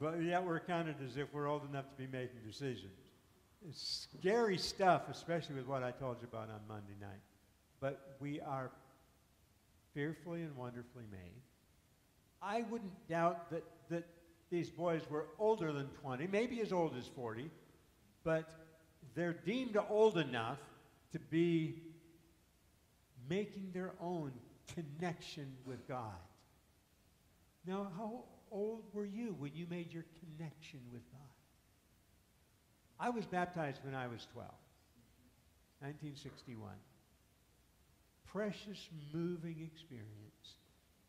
but 0.00 0.22
yet 0.22 0.44
we're 0.44 0.61
counted 0.61 0.96
as 1.05 1.16
if 1.16 1.33
we're 1.33 1.48
old 1.48 1.68
enough 1.68 1.85
to 1.90 1.96
be 1.96 2.07
making 2.11 2.40
decisions. 2.46 2.92
It's 3.68 4.09
scary 4.18 4.59
stuff, 4.59 5.02
especially 5.11 5.55
with 5.55 5.66
what 5.66 5.85
I 5.85 5.92
told 5.92 6.16
you 6.20 6.28
about 6.31 6.48
on 6.48 6.61
Monday 6.66 6.94
night. 7.00 7.20
But 7.81 8.16
we 8.18 8.40
are 8.40 8.70
fearfully 9.94 10.42
and 10.42 10.57
wonderfully 10.57 11.05
made. 11.11 11.42
I 12.40 12.62
wouldn't 12.62 13.09
doubt 13.09 13.50
that, 13.50 13.62
that 13.90 14.05
these 14.50 14.70
boys 14.70 15.02
were 15.09 15.26
older 15.38 15.72
than 15.72 15.87
20, 16.02 16.26
maybe 16.26 16.61
as 16.61 16.72
old 16.72 16.96
as 16.96 17.07
40, 17.07 17.48
but 18.24 18.50
they're 19.14 19.33
deemed 19.33 19.77
old 19.88 20.18
enough 20.18 20.59
to 21.12 21.18
be 21.18 21.83
making 23.29 23.70
their 23.72 23.92
own 24.01 24.33
connection 24.75 25.53
with 25.66 25.87
God. 25.87 26.12
Now, 27.66 27.88
how 27.96 28.25
old 28.51 28.85
were 28.92 29.05
you 29.05 29.37
when 29.38 29.53
you 29.55 29.66
made 29.68 29.92
your 29.92 30.05
connection 30.20 30.81
with 30.92 31.03
God? 31.11 31.20
I 32.98 33.11
was 33.11 33.27
baptized 33.27 33.81
when 33.85 33.94
I 33.94 34.07
was 34.07 34.27
12, 34.33 34.48
1961. 35.81 36.70
Precious, 38.27 38.88
moving 39.12 39.68
experience. 39.72 40.57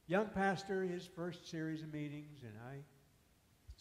Young 0.08 0.28
pastor, 0.28 0.84
his 0.84 1.08
first 1.16 1.50
series 1.50 1.82
of 1.82 1.94
meetings, 1.94 2.42
and 2.44 2.54
I 2.70 2.78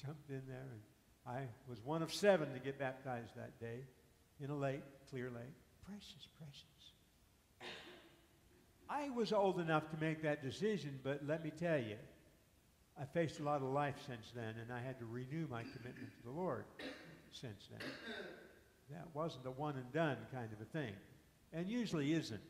jumped 0.05 0.31
in 0.31 0.43
there, 0.47 0.69
and 0.71 0.81
I 1.27 1.49
was 1.69 1.79
one 1.85 2.03
of 2.03 2.13
seven 2.13 2.53
to 2.53 2.59
get 2.61 2.79
baptized 2.79 3.35
that 3.37 3.59
day 3.59 3.81
in 4.43 4.51
a 4.51 4.57
lake, 4.57 4.83
clear 5.11 5.31
lake. 5.31 5.55
Precious, 5.87 6.29
precious. 6.39 6.65
I 8.91 9.09
was 9.11 9.33
old 9.33 9.61
enough 9.61 9.89
to 9.91 9.97
make 9.99 10.23
that 10.23 10.43
decision, 10.43 10.99
but 11.03 11.21
let 11.27 11.43
me 11.43 11.51
tell 11.51 11.79
you, 11.79 11.97
I 13.01 13.05
faced 13.07 13.41
a 13.41 13.43
lot 13.43 13.63
of 13.63 13.69
life 13.69 13.95
since 14.07 14.33
then, 14.35 14.55
and 14.61 14.73
I 14.73 14.81
had 14.81 14.99
to 14.99 15.07
renew 15.07 15.47
my 15.51 15.63
commitment 15.63 16.11
to 16.19 16.25
the 16.25 16.31
Lord 16.31 16.65
since 17.31 17.69
then. 17.71 17.89
That 18.91 19.07
wasn't 19.15 19.47
a 19.47 19.51
one 19.51 19.77
and 19.77 19.91
done 19.93 20.19
kind 20.33 20.51
of 20.53 20.61
a 20.61 20.67
thing, 20.67 20.93
and 21.53 21.69
usually 21.69 22.13
isn't. 22.13 22.41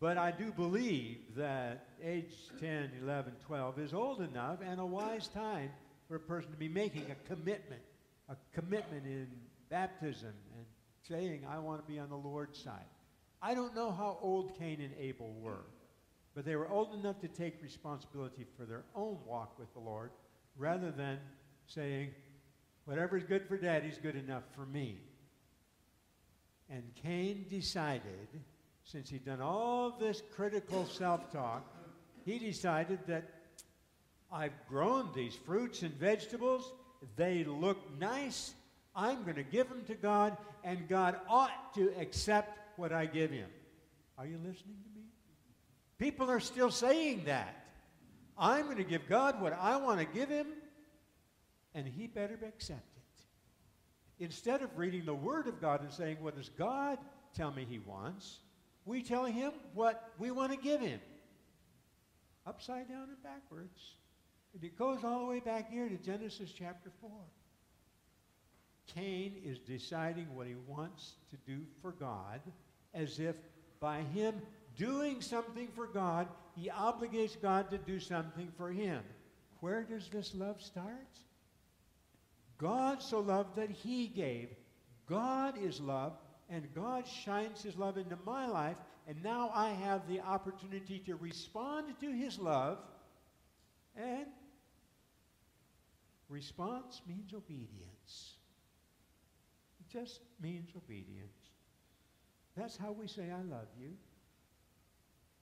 But 0.00 0.16
I 0.16 0.30
do 0.30 0.52
believe 0.52 1.18
that 1.36 1.86
age 2.02 2.32
10, 2.60 2.92
11, 3.02 3.32
12 3.46 3.78
is 3.78 3.94
old 3.94 4.20
enough 4.20 4.58
and 4.64 4.80
a 4.80 4.86
wise 4.86 5.28
time 5.28 5.70
for 6.08 6.16
a 6.16 6.20
person 6.20 6.50
to 6.50 6.56
be 6.56 6.68
making 6.68 7.10
a 7.10 7.28
commitment, 7.28 7.82
a 8.28 8.36
commitment 8.54 9.04
in 9.06 9.28
baptism 9.68 10.32
and 10.56 10.66
saying, 11.08 11.44
I 11.48 11.58
want 11.58 11.84
to 11.84 11.92
be 11.92 11.98
on 11.98 12.08
the 12.08 12.16
Lord's 12.16 12.62
side. 12.62 12.86
I 13.42 13.54
don't 13.54 13.74
know 13.74 13.90
how 13.90 14.18
old 14.22 14.58
Cain 14.58 14.80
and 14.80 14.92
Abel 14.98 15.34
were. 15.40 15.64
But 16.34 16.44
they 16.44 16.56
were 16.56 16.68
old 16.68 16.94
enough 16.94 17.20
to 17.20 17.28
take 17.28 17.62
responsibility 17.62 18.44
for 18.56 18.64
their 18.64 18.82
own 18.94 19.18
walk 19.24 19.58
with 19.58 19.72
the 19.72 19.80
Lord 19.80 20.10
rather 20.56 20.90
than 20.90 21.18
saying, 21.66 22.10
whatever's 22.84 23.22
good 23.24 23.46
for 23.46 23.56
daddy's 23.56 23.98
good 23.98 24.16
enough 24.16 24.42
for 24.56 24.66
me. 24.66 24.98
And 26.68 26.82
Cain 27.02 27.46
decided, 27.48 28.28
since 28.82 29.10
he'd 29.10 29.24
done 29.24 29.40
all 29.40 29.96
this 29.98 30.22
critical 30.34 30.86
self 30.86 31.30
talk, 31.30 31.64
he 32.24 32.38
decided 32.38 32.98
that 33.06 33.24
I've 34.32 34.52
grown 34.68 35.10
these 35.14 35.36
fruits 35.36 35.82
and 35.82 35.94
vegetables. 35.94 36.72
They 37.16 37.44
look 37.44 37.78
nice. 37.98 38.54
I'm 38.96 39.24
going 39.24 39.36
to 39.36 39.42
give 39.42 39.68
them 39.68 39.82
to 39.86 39.94
God, 39.94 40.36
and 40.62 40.88
God 40.88 41.16
ought 41.28 41.74
to 41.74 41.92
accept 41.98 42.58
what 42.78 42.92
I 42.92 43.06
give 43.06 43.30
him. 43.30 43.48
Are 44.16 44.26
you 44.26 44.36
listening 44.36 44.76
to 44.82 44.98
me? 44.98 45.06
People 45.98 46.30
are 46.30 46.40
still 46.40 46.70
saying 46.70 47.24
that. 47.26 47.64
I'm 48.36 48.64
going 48.64 48.78
to 48.78 48.84
give 48.84 49.08
God 49.08 49.40
what 49.40 49.52
I 49.52 49.76
want 49.76 50.00
to 50.00 50.06
give 50.06 50.28
him, 50.28 50.46
and 51.74 51.86
he 51.86 52.06
better 52.06 52.38
accept 52.46 52.96
it. 52.96 54.24
Instead 54.24 54.62
of 54.62 54.76
reading 54.76 55.04
the 55.04 55.14
Word 55.14 55.46
of 55.46 55.60
God 55.60 55.80
and 55.82 55.92
saying, 55.92 56.18
What 56.20 56.36
does 56.36 56.48
God 56.50 56.98
tell 57.34 57.52
me 57.52 57.66
he 57.68 57.80
wants? 57.80 58.38
We 58.84 59.02
tell 59.02 59.24
him 59.24 59.52
what 59.72 60.12
we 60.18 60.30
want 60.30 60.52
to 60.52 60.58
give 60.58 60.80
him. 60.80 61.00
Upside 62.46 62.88
down 62.88 63.08
and 63.08 63.22
backwards. 63.22 63.80
And 64.52 64.62
it 64.62 64.78
goes 64.78 65.02
all 65.02 65.20
the 65.20 65.26
way 65.26 65.40
back 65.40 65.70
here 65.70 65.88
to 65.88 65.96
Genesis 65.96 66.52
chapter 66.56 66.90
4. 67.00 67.10
Cain 68.86 69.40
is 69.44 69.58
deciding 69.58 70.34
what 70.34 70.46
he 70.46 70.54
wants 70.66 71.14
to 71.30 71.36
do 71.46 71.62
for 71.80 71.92
God 71.92 72.40
as 72.92 73.18
if 73.18 73.36
by 73.80 74.00
him 74.00 74.40
doing 74.76 75.20
something 75.20 75.68
for 75.74 75.86
God, 75.86 76.28
he 76.56 76.70
obligates 76.70 77.40
God 77.40 77.70
to 77.70 77.78
do 77.78 77.98
something 77.98 78.48
for 78.56 78.70
him. 78.70 79.02
Where 79.60 79.82
does 79.82 80.08
this 80.08 80.34
love 80.34 80.62
start? 80.62 81.18
God 82.58 83.02
so 83.02 83.20
loved 83.20 83.56
that 83.56 83.70
he 83.70 84.06
gave. 84.06 84.48
God 85.06 85.58
is 85.58 85.80
love, 85.80 86.12
and 86.48 86.72
God 86.74 87.06
shines 87.06 87.62
his 87.62 87.76
love 87.76 87.98
into 87.98 88.16
my 88.24 88.46
life, 88.46 88.76
and 89.06 89.22
now 89.22 89.50
I 89.54 89.70
have 89.70 90.08
the 90.08 90.20
opportunity 90.20 90.98
to 91.00 91.16
respond 91.16 91.94
to 92.00 92.10
his 92.10 92.38
love, 92.38 92.78
and 93.96 94.26
response 96.28 97.02
means 97.06 97.34
obedience. 97.34 98.33
Just 99.94 100.22
means 100.42 100.70
obedience. 100.76 101.38
That's 102.56 102.76
how 102.76 102.90
we 102.90 103.06
say, 103.06 103.30
I 103.30 103.42
love 103.42 103.68
you. 103.80 103.90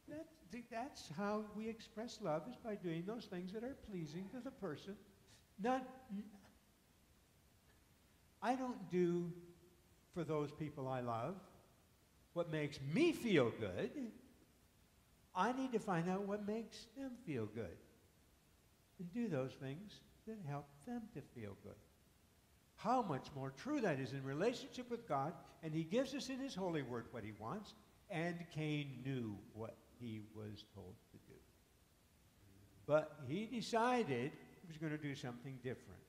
That, 0.09 0.27
that's 0.71 1.09
how 1.17 1.45
we 1.57 1.71
express 1.71 2.19
love 2.23 2.43
is 2.51 2.57
by 2.63 2.75
doing 2.75 3.05
those 3.07 3.25
things 3.25 3.53
that 3.55 3.65
are 3.65 3.77
pleasing 3.91 4.29
to 4.35 4.41
the 4.45 4.51
person. 4.51 4.95
Not, 5.63 5.87
I 8.43 8.55
don't 8.55 8.91
do 8.91 9.33
for 10.13 10.23
those 10.23 10.51
people 10.53 10.87
I 10.87 11.01
love 11.01 11.37
what 12.35 12.53
makes 12.53 12.79
me 12.93 13.13
feel 13.13 13.53
good. 13.59 13.91
I 15.35 15.53
need 15.53 15.73
to 15.73 15.79
find 15.79 16.11
out 16.11 16.23
what 16.23 16.47
makes 16.47 16.87
them 16.97 17.13
feel 17.27 17.47
good 17.47 17.79
and 18.99 19.13
do 19.15 19.29
those 19.29 19.53
things 19.53 20.01
that 20.27 20.37
help 20.47 20.67
them 20.87 21.03
to 21.15 21.23
feel 21.35 21.57
good. 21.63 21.73
How 22.83 23.03
much 23.03 23.27
more 23.37 23.53
true 23.57 23.81
that 23.81 24.01
is 24.01 24.13
in 24.13 24.25
relationship 24.25 24.91
with 24.91 25.09
God, 25.09 25.33
and 25.63 25.73
He 25.73 25.85
gives 25.85 26.15
us 26.15 26.29
in 26.29 26.39
His 26.39 26.55
holy 26.55 26.83
word 26.83 27.07
what 27.13 27.25
He 27.25 27.33
wants, 27.39 27.75
and 28.11 28.37
Cain 28.55 29.03
knew 29.05 29.37
what 29.55 29.77
he 30.03 30.21
was 30.35 30.65
told 30.75 30.95
to 31.13 31.19
do. 31.29 31.39
But 32.87 33.17
he 33.29 33.47
decided 33.47 34.33
he 34.61 34.67
was 34.67 34.77
going 34.77 34.93
to 34.93 34.99
do 34.99 35.15
something 35.15 35.59
different. 35.63 36.01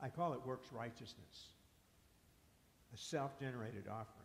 I 0.00 0.10
call 0.10 0.34
it 0.34 0.46
works 0.46 0.68
righteousness, 0.70 1.48
a 2.92 2.98
self 2.98 3.40
generated 3.40 3.84
offering. 3.90 4.20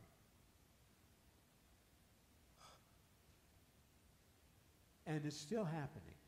And 5.08 5.26
it's 5.26 5.38
still 5.38 5.64
happening. 5.64 6.19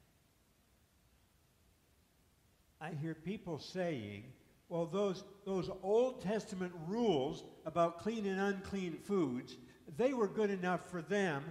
I 2.82 2.90
hear 3.00 3.14
people 3.14 3.60
saying, 3.60 4.24
well, 4.68 4.88
those, 4.88 5.24
those 5.46 5.70
Old 5.84 6.22
Testament 6.22 6.72
rules 6.88 7.44
about 7.66 8.00
clean 8.00 8.26
and 8.26 8.40
unclean 8.40 8.98
foods, 9.04 9.56
they 9.98 10.14
were 10.14 10.28
good 10.28 10.50
enough 10.50 10.90
for 10.90 11.02
them, 11.04 11.44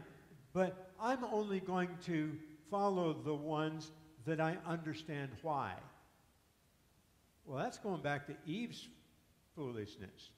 but 0.52 0.92
I'm 1.00 1.22
only 1.24 1.60
going 1.60 1.90
to 2.06 2.32
follow 2.70 3.12
the 3.12 3.34
ones 3.34 3.92
that 4.26 4.40
I 4.40 4.56
understand 4.66 5.30
why. 5.42 5.74
Well, 7.44 7.58
that's 7.58 7.78
going 7.78 8.02
back 8.02 8.26
to 8.26 8.34
Eve's 8.44 8.88
foolishness. 9.54 10.30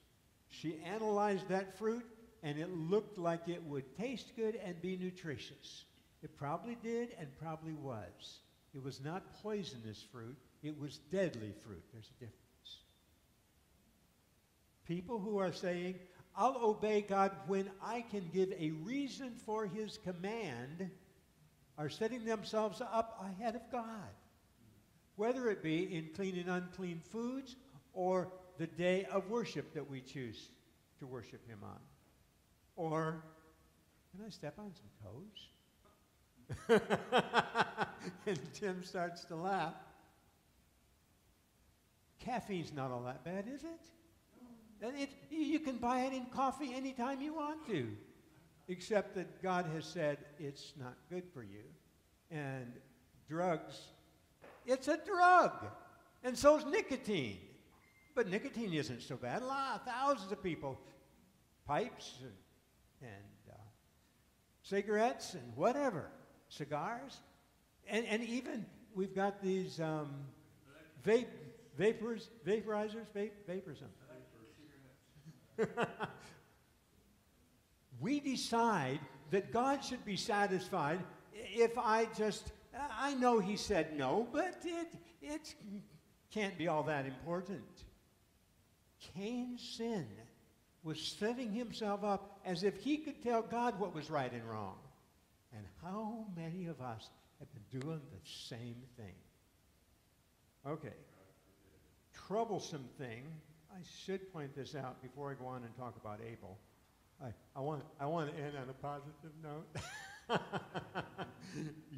She 0.49 0.79
analyzed 0.85 1.47
that 1.49 1.77
fruit, 1.77 2.05
and 2.43 2.59
it 2.59 2.69
looked 2.69 3.17
like 3.17 3.47
it 3.47 3.63
would 3.63 3.97
taste 3.97 4.33
good 4.35 4.59
and 4.63 4.79
be 4.81 4.97
nutritious. 4.97 5.85
It 6.21 6.37
probably 6.37 6.77
did 6.83 7.15
and 7.19 7.27
probably 7.39 7.73
was. 7.73 8.39
It 8.73 8.83
was 8.83 9.01
not 9.03 9.41
poisonous 9.41 10.03
fruit, 10.11 10.37
it 10.63 10.79
was 10.79 10.99
deadly 11.11 11.53
fruit. 11.65 11.83
There's 11.91 12.09
a 12.09 12.19
difference. 12.19 12.39
People 14.87 15.19
who 15.19 15.37
are 15.37 15.51
saying, 15.51 15.95
I'll 16.35 16.57
obey 16.63 17.01
God 17.01 17.31
when 17.47 17.69
I 17.83 18.01
can 18.09 18.29
give 18.33 18.51
a 18.53 18.71
reason 18.83 19.35
for 19.45 19.67
his 19.67 19.97
command 19.97 20.89
are 21.77 21.89
setting 21.89 22.25
themselves 22.25 22.81
up 22.81 23.23
ahead 23.23 23.55
of 23.55 23.61
God. 23.71 24.09
Whether 25.15 25.49
it 25.49 25.61
be 25.61 25.95
in 25.95 26.09
clean 26.15 26.37
and 26.39 26.49
unclean 26.49 27.01
foods 27.11 27.55
or 27.93 28.31
the 28.57 28.67
day 28.67 29.05
of 29.11 29.29
worship 29.29 29.73
that 29.73 29.89
we 29.89 30.01
choose 30.01 30.49
to 30.99 31.05
worship 31.05 31.47
him 31.47 31.59
on. 31.63 31.79
Or, 32.75 33.23
can 34.11 34.25
I 34.25 34.29
step 34.29 34.57
on 34.57 34.71
some 34.73 34.89
toes? 35.03 35.49
and 38.25 38.39
Tim 38.53 38.83
starts 38.83 39.25
to 39.25 39.35
laugh. 39.35 39.75
Caffeine's 42.23 42.71
not 42.73 42.91
all 42.91 43.03
that 43.03 43.23
bad, 43.23 43.45
is 43.53 43.63
it? 43.63 43.81
It, 44.81 45.09
you 45.29 45.59
can 45.59 45.77
buy 45.77 46.01
it 46.01 46.13
in 46.13 46.25
coffee 46.25 46.73
anytime 46.73 47.21
you 47.21 47.33
want 47.33 47.65
to, 47.67 47.87
except 48.67 49.15
that 49.15 49.41
God 49.41 49.65
has 49.73 49.85
said 49.85 50.17
it's 50.39 50.73
not 50.79 50.95
good 51.09 51.23
for 51.33 51.41
you. 51.43 51.63
And 52.31 52.73
drugs, 53.29 53.79
it's 54.65 54.87
a 54.87 54.97
drug. 54.97 55.51
And 56.23 56.37
so 56.37 56.57
is 56.57 56.65
nicotine. 56.65 57.37
But 58.15 58.29
nicotine 58.29 58.73
isn't 58.73 59.01
so 59.01 59.15
bad. 59.15 59.41
A 59.41 59.45
lot, 59.45 59.85
thousands 59.85 60.31
of 60.31 60.43
people, 60.43 60.79
pipes 61.65 62.19
and, 62.21 63.09
and 63.09 63.53
uh, 63.53 63.55
cigarettes 64.61 65.33
and 65.33 65.55
whatever, 65.55 66.09
cigars. 66.49 67.19
And, 67.87 68.05
and 68.05 68.23
even 68.23 68.65
we've 68.93 69.15
got 69.15 69.41
these 69.41 69.79
um, 69.79 70.11
vape, 71.05 71.25
vapors, 71.77 72.29
vaporizers, 72.45 73.07
vape, 73.15 73.31
vapor 73.47 73.75
something. 73.75 73.97
we 77.99 78.19
decide 78.19 78.99
that 79.31 79.51
God 79.51 79.83
should 79.83 80.03
be 80.05 80.17
satisfied 80.17 80.99
if 81.33 81.77
I 81.77 82.07
just, 82.17 82.51
I 82.97 83.13
know 83.15 83.39
He 83.39 83.55
said 83.55 83.97
no, 83.97 84.27
but 84.31 84.57
it, 84.63 84.93
it 85.21 85.55
can't 86.31 86.57
be 86.57 86.67
all 86.67 86.83
that 86.83 87.05
important. 87.05 87.63
Cain's 89.15 89.61
sin 89.61 90.07
was 90.83 90.99
setting 90.99 91.51
himself 91.51 92.03
up 92.03 92.39
as 92.45 92.63
if 92.63 92.81
he 92.81 92.97
could 92.97 93.21
tell 93.21 93.41
God 93.41 93.79
what 93.79 93.95
was 93.95 94.09
right 94.09 94.31
and 94.31 94.43
wrong. 94.43 94.75
And 95.55 95.65
how 95.81 96.25
many 96.35 96.65
of 96.65 96.81
us 96.81 97.09
have 97.39 97.47
been 97.53 97.81
doing 97.81 98.01
the 98.11 98.29
same 98.49 98.75
thing? 98.97 99.15
Okay. 100.65 100.93
Troublesome 102.27 102.85
thing 102.97 103.23
I 103.73 103.81
should 104.05 104.31
point 104.31 104.55
this 104.55 104.75
out 104.75 105.01
before 105.01 105.31
I 105.31 105.33
go 105.33 105.47
on 105.47 105.63
and 105.63 105.75
talk 105.75 105.95
about 105.99 106.19
Abel. 106.21 106.57
I, 107.21 107.29
I, 107.55 107.59
want, 107.59 107.83
I 107.99 108.05
want 108.05 108.35
to 108.35 108.43
end 108.43 108.53
on 108.55 108.69
a 108.69 108.73
positive 108.73 109.31
note. 109.41 109.65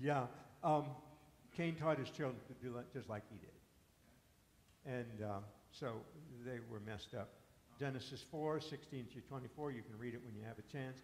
yeah. 0.01 0.25
Um, 0.63 0.85
Cain 1.55 1.75
taught 1.75 1.99
his 1.99 2.09
children 2.09 2.39
to 2.47 2.53
do 2.65 2.75
just 2.93 3.09
like 3.09 3.23
he 3.29 3.37
did. 3.37 4.93
And 4.99 5.29
um, 5.29 5.43
so 5.71 5.93
they 6.45 6.59
were 6.71 6.79
messed 6.79 7.13
up. 7.13 7.29
Genesis 7.77 8.23
4, 8.31 8.61
16 8.61 9.07
through 9.11 9.21
24, 9.27 9.71
you 9.71 9.81
can 9.81 9.97
read 9.99 10.13
it 10.13 10.21
when 10.25 10.33
you 10.35 10.43
have 10.47 10.57
a 10.57 10.71
chance. 10.71 10.99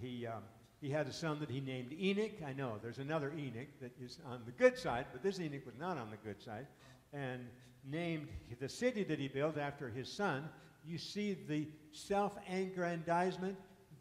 He, 0.00 0.26
um, 0.26 0.42
he 0.80 0.90
had 0.90 1.06
a 1.06 1.12
son 1.12 1.38
that 1.40 1.50
he 1.50 1.60
named 1.60 1.92
Enoch. 1.92 2.42
I 2.44 2.52
know 2.52 2.74
there's 2.82 2.98
another 2.98 3.32
Enoch 3.38 3.68
that 3.80 3.92
is 4.02 4.18
on 4.26 4.42
the 4.44 4.52
good 4.52 4.76
side, 4.76 5.06
but 5.12 5.22
this 5.22 5.38
Enoch 5.38 5.64
was 5.64 5.76
not 5.78 5.98
on 5.98 6.10
the 6.10 6.16
good 6.16 6.42
side. 6.42 6.66
And 7.12 7.46
named 7.90 8.28
the 8.60 8.68
city 8.68 9.04
that 9.04 9.18
he 9.18 9.28
built 9.28 9.58
after 9.58 9.88
his 9.88 10.10
son, 10.10 10.48
you 10.84 10.98
see 10.98 11.36
the 11.48 11.66
self 11.92 12.32
aggrandizement, 12.50 13.56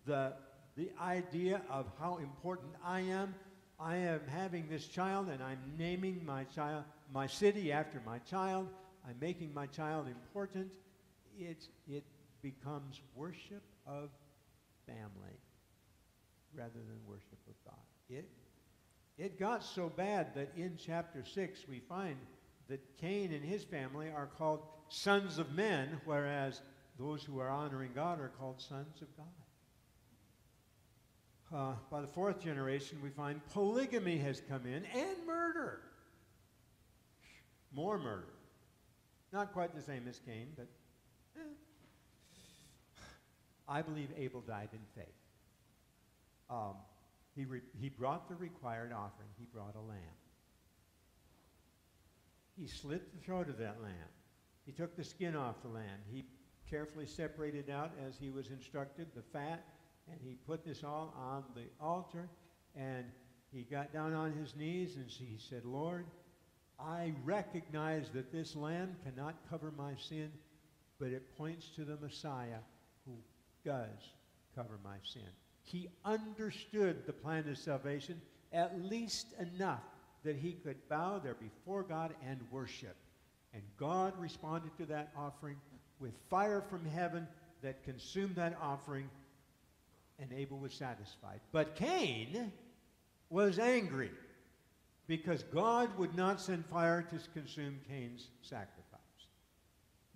the, 0.05 0.33
the 0.75 0.91
idea 1.01 1.61
of 1.69 1.85
how 1.99 2.17
important 2.17 2.73
I 2.83 3.01
am. 3.01 3.33
I 3.79 3.97
am 3.97 4.21
having 4.27 4.67
this 4.69 4.87
child 4.87 5.27
and 5.27 5.43
I'm 5.43 5.59
naming 5.77 6.21
my 6.25 6.45
child, 6.45 6.85
my 7.13 7.27
city 7.27 7.71
after 7.71 8.01
my 8.05 8.19
child. 8.19 8.67
I'm 9.07 9.15
making 9.19 9.53
my 9.53 9.67
child 9.67 10.07
important, 10.07 10.71
it, 11.37 11.67
it 11.87 12.03
becomes 12.41 13.01
worship 13.15 13.63
of 13.85 14.09
family 14.87 15.39
rather 16.55 16.71
than 16.73 16.97
worship 17.07 17.39
of 17.47 17.53
God. 17.63 17.83
It, 18.09 18.29
it 19.17 19.39
got 19.39 19.63
so 19.63 19.89
bad 19.89 20.33
that 20.35 20.51
in 20.55 20.77
chapter 20.83 21.23
6 21.23 21.67
we 21.69 21.79
find 21.79 22.17
that 22.69 22.97
Cain 22.99 23.33
and 23.33 23.43
his 23.43 23.63
family 23.63 24.09
are 24.15 24.27
called 24.37 24.61
sons 24.89 25.37
of 25.37 25.53
men, 25.53 26.01
whereas 26.05 26.61
those 26.99 27.23
who 27.23 27.39
are 27.39 27.49
honoring 27.49 27.91
God 27.93 28.19
are 28.19 28.31
called 28.39 28.61
sons 28.61 29.01
of 29.01 29.07
God. 29.17 29.25
Uh, 31.53 31.73
by 31.91 32.01
the 32.01 32.07
fourth 32.07 32.41
generation, 32.41 32.97
we 33.03 33.09
find 33.09 33.39
polygamy 33.51 34.17
has 34.17 34.41
come 34.49 34.65
in 34.65 34.83
and 34.85 35.27
murder. 35.27 35.81
More 37.71 37.97
murder. 37.99 38.33
Not 39.31 39.53
quite 39.53 39.75
the 39.75 39.81
same 39.81 40.07
as 40.07 40.19
Cain, 40.25 40.47
but 40.55 40.67
eh. 41.37 41.41
I 43.67 43.81
believe 43.81 44.09
Abel 44.17 44.41
died 44.41 44.69
in 44.73 44.79
faith. 44.95 45.13
Um, 46.49 46.75
he, 47.35 47.45
he 47.79 47.89
brought 47.89 48.29
the 48.29 48.35
required 48.35 48.91
offering. 48.93 49.29
He 49.37 49.45
brought 49.45 49.75
a 49.75 49.81
lamb. 49.81 49.99
He 52.57 52.67
slit 52.67 53.13
the 53.13 53.23
throat 53.23 53.49
of 53.49 53.57
that 53.57 53.81
lamb. 53.81 53.93
He 54.65 54.71
took 54.71 54.95
the 54.95 55.03
skin 55.03 55.35
off 55.35 55.61
the 55.61 55.69
lamb. 55.69 55.99
He 56.09 56.25
carefully 56.69 57.05
separated 57.05 57.69
out, 57.69 57.91
as 58.07 58.17
he 58.17 58.29
was 58.29 58.49
instructed, 58.49 59.07
the 59.15 59.21
fat, 59.21 59.63
and 60.09 60.19
he 60.21 60.35
put 60.47 60.65
this 60.65 60.83
all 60.83 61.13
on 61.17 61.43
the 61.55 61.65
altar. 61.79 62.29
And 62.75 63.05
he 63.51 63.63
got 63.63 63.93
down 63.93 64.13
on 64.13 64.33
his 64.33 64.55
knees 64.55 64.95
and 64.95 65.09
he 65.09 65.37
said, 65.37 65.65
Lord, 65.65 66.05
I 66.79 67.13
recognize 67.23 68.09
that 68.09 68.31
this 68.31 68.55
lamb 68.55 68.95
cannot 69.03 69.35
cover 69.49 69.71
my 69.77 69.93
sin, 69.95 70.31
but 70.99 71.09
it 71.09 71.37
points 71.37 71.69
to 71.75 71.85
the 71.85 71.97
Messiah 71.97 72.59
who 73.05 73.13
does 73.63 74.13
cover 74.55 74.79
my 74.83 74.97
sin. 75.03 75.29
He 75.63 75.89
understood 76.03 77.05
the 77.05 77.13
plan 77.13 77.47
of 77.49 77.57
salvation 77.57 78.21
at 78.51 78.81
least 78.81 79.33
enough 79.39 79.83
that 80.25 80.35
he 80.35 80.51
could 80.51 80.77
bow 80.89 81.19
there 81.19 81.35
before 81.35 81.83
God 81.83 82.13
and 82.27 82.39
worship. 82.51 82.95
And 83.53 83.63
God 83.77 84.13
responded 84.19 84.75
to 84.77 84.85
that 84.87 85.11
offering 85.17 85.55
with 85.99 86.13
fire 86.29 86.61
from 86.61 86.85
heaven 86.85 87.27
that 87.61 87.83
consumed 87.83 88.35
that 88.35 88.57
offering, 88.61 89.09
and 90.19 90.31
Abel 90.33 90.57
was 90.57 90.73
satisfied. 90.73 91.39
But 91.51 91.75
Cain 91.75 92.51
was 93.29 93.57
angry 93.59 94.11
because 95.07 95.43
God 95.43 95.97
would 95.97 96.15
not 96.15 96.41
send 96.41 96.65
fire 96.65 97.01
to 97.01 97.39
consume 97.39 97.79
Cain's 97.87 98.27
sacrifice. 98.41 98.99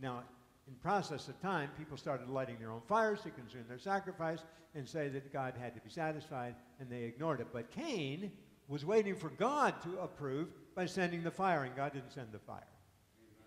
Now, 0.02 0.24
in 0.68 0.76
process 0.76 1.28
of 1.28 1.42
time, 1.42 1.70
people 1.78 1.98
started 1.98 2.30
lighting 2.30 2.58
their 2.60 2.72
own 2.72 2.82
fires 2.88 3.22
to 3.22 3.30
consume 3.32 3.66
their 3.68 3.80
sacrifice 3.80 4.40
and 4.76 4.88
say 4.88 5.10
that 5.10 5.34
God 5.34 5.56
had 5.60 5.74
to 5.76 5.82
be 5.82 5.90
satisfied, 5.90 6.56
and 6.80 6.90
they 6.90 7.04
ignored 7.04 7.40
it. 7.40 7.48
But 7.52 7.72
Cain 7.72 8.32
was 8.70 8.86
waiting 8.86 9.16
for 9.16 9.30
God 9.30 9.82
to 9.82 10.00
approve 10.00 10.48
by 10.76 10.86
sending 10.86 11.24
the 11.24 11.32
fire, 11.32 11.64
and 11.64 11.76
God 11.76 11.92
didn't 11.92 12.14
send 12.14 12.32
the 12.32 12.40
fire. 12.40 12.64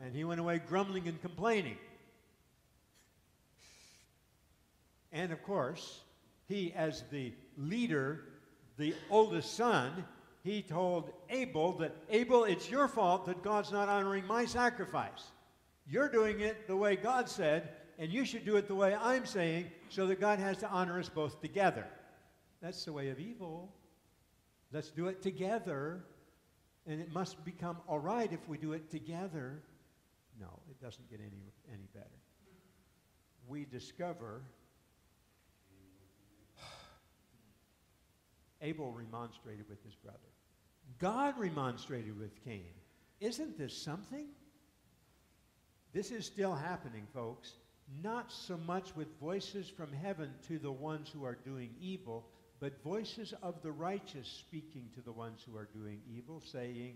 And 0.01 0.14
he 0.14 0.25
went 0.25 0.41
away 0.41 0.61
grumbling 0.68 1.07
and 1.07 1.20
complaining. 1.23 1.79
And 5.12 5.33
of 5.33 5.43
course, 5.45 6.01
he, 6.49 6.73
as 6.73 7.05
the 7.12 7.33
leader, 7.57 8.25
the 8.79 8.95
oldest 9.11 9.55
son, 9.55 10.05
he 10.43 10.61
told 10.61 11.12
Abel 11.31 11.73
that, 11.75 11.95
Abel, 12.11 12.45
it's 12.45 12.68
your 12.68 12.89
fault 12.89 13.27
that 13.27 13.45
God's 13.45 13.70
not 13.70 13.89
honoring 13.89 14.27
my 14.27 14.45
sacrifice. 14.45 15.31
You're 15.87 16.09
doing 16.09 16.41
it 16.41 16.66
the 16.66 16.77
way 16.77 16.97
God 16.97 17.29
said, 17.29 17.68
and 17.99 18.11
you 18.11 18.25
should 18.25 18.45
do 18.45 18.57
it 18.57 18.66
the 18.66 18.75
way 18.75 18.95
I'm 18.95 19.25
saying, 19.25 19.70
so 19.89 20.07
that 20.09 20.20
God 20.20 20.41
has 20.41 20.57
to 20.59 20.68
honor 20.68 20.99
us 20.99 21.09
both 21.09 21.41
together. 21.41 21.87
That's 22.61 22.85
the 22.85 22.93
way 22.93 23.11
of 23.11 23.20
evil. 23.20 23.73
Let's 24.73 24.91
do 24.91 25.09
it 25.09 25.20
together, 25.20 26.03
and 26.87 27.01
it 27.01 27.12
must 27.12 27.45
become 27.45 27.77
all 27.87 27.99
right 27.99 28.33
if 28.33 28.49
we 28.49 28.57
do 28.57 28.73
it 28.73 28.91
together. 28.91 29.62
No, 30.41 30.49
it 30.70 30.81
doesn't 30.81 31.11
get 31.11 31.20
any, 31.20 31.53
any 31.70 31.89
better. 31.93 32.07
We 33.47 33.66
discover 33.66 34.41
Abel 38.62 38.93
remonstrated 38.93 39.68
with 39.68 39.85
his 39.85 39.95
brother. 39.95 40.18
God 40.99 41.39
remonstrated 41.39 42.18
with 42.18 42.43
Cain. 42.45 42.73
Isn't 43.20 43.59
this 43.59 43.77
something? 43.77 44.27
This 45.93 46.11
is 46.11 46.25
still 46.25 46.55
happening, 46.55 47.07
folks. 47.12 47.53
Not 48.03 48.33
so 48.33 48.57
much 48.57 48.97
with 48.97 49.09
voices 49.20 49.68
from 49.68 49.93
heaven 49.93 50.31
to 50.49 50.59
the 50.59 50.73
ones 50.73 51.11
who 51.12 51.25
are 51.25 51.37
doing 51.45 51.75
evil, 51.81 52.27
but 52.63 52.81
voices 52.85 53.35
of 53.43 53.61
the 53.61 53.73
righteous 53.73 54.29
speaking 54.29 54.89
to 54.95 55.01
the 55.01 55.11
ones 55.11 55.45
who 55.45 55.57
are 55.57 55.69
doing 55.75 56.01
evil, 56.09 56.41
saying, 56.41 56.95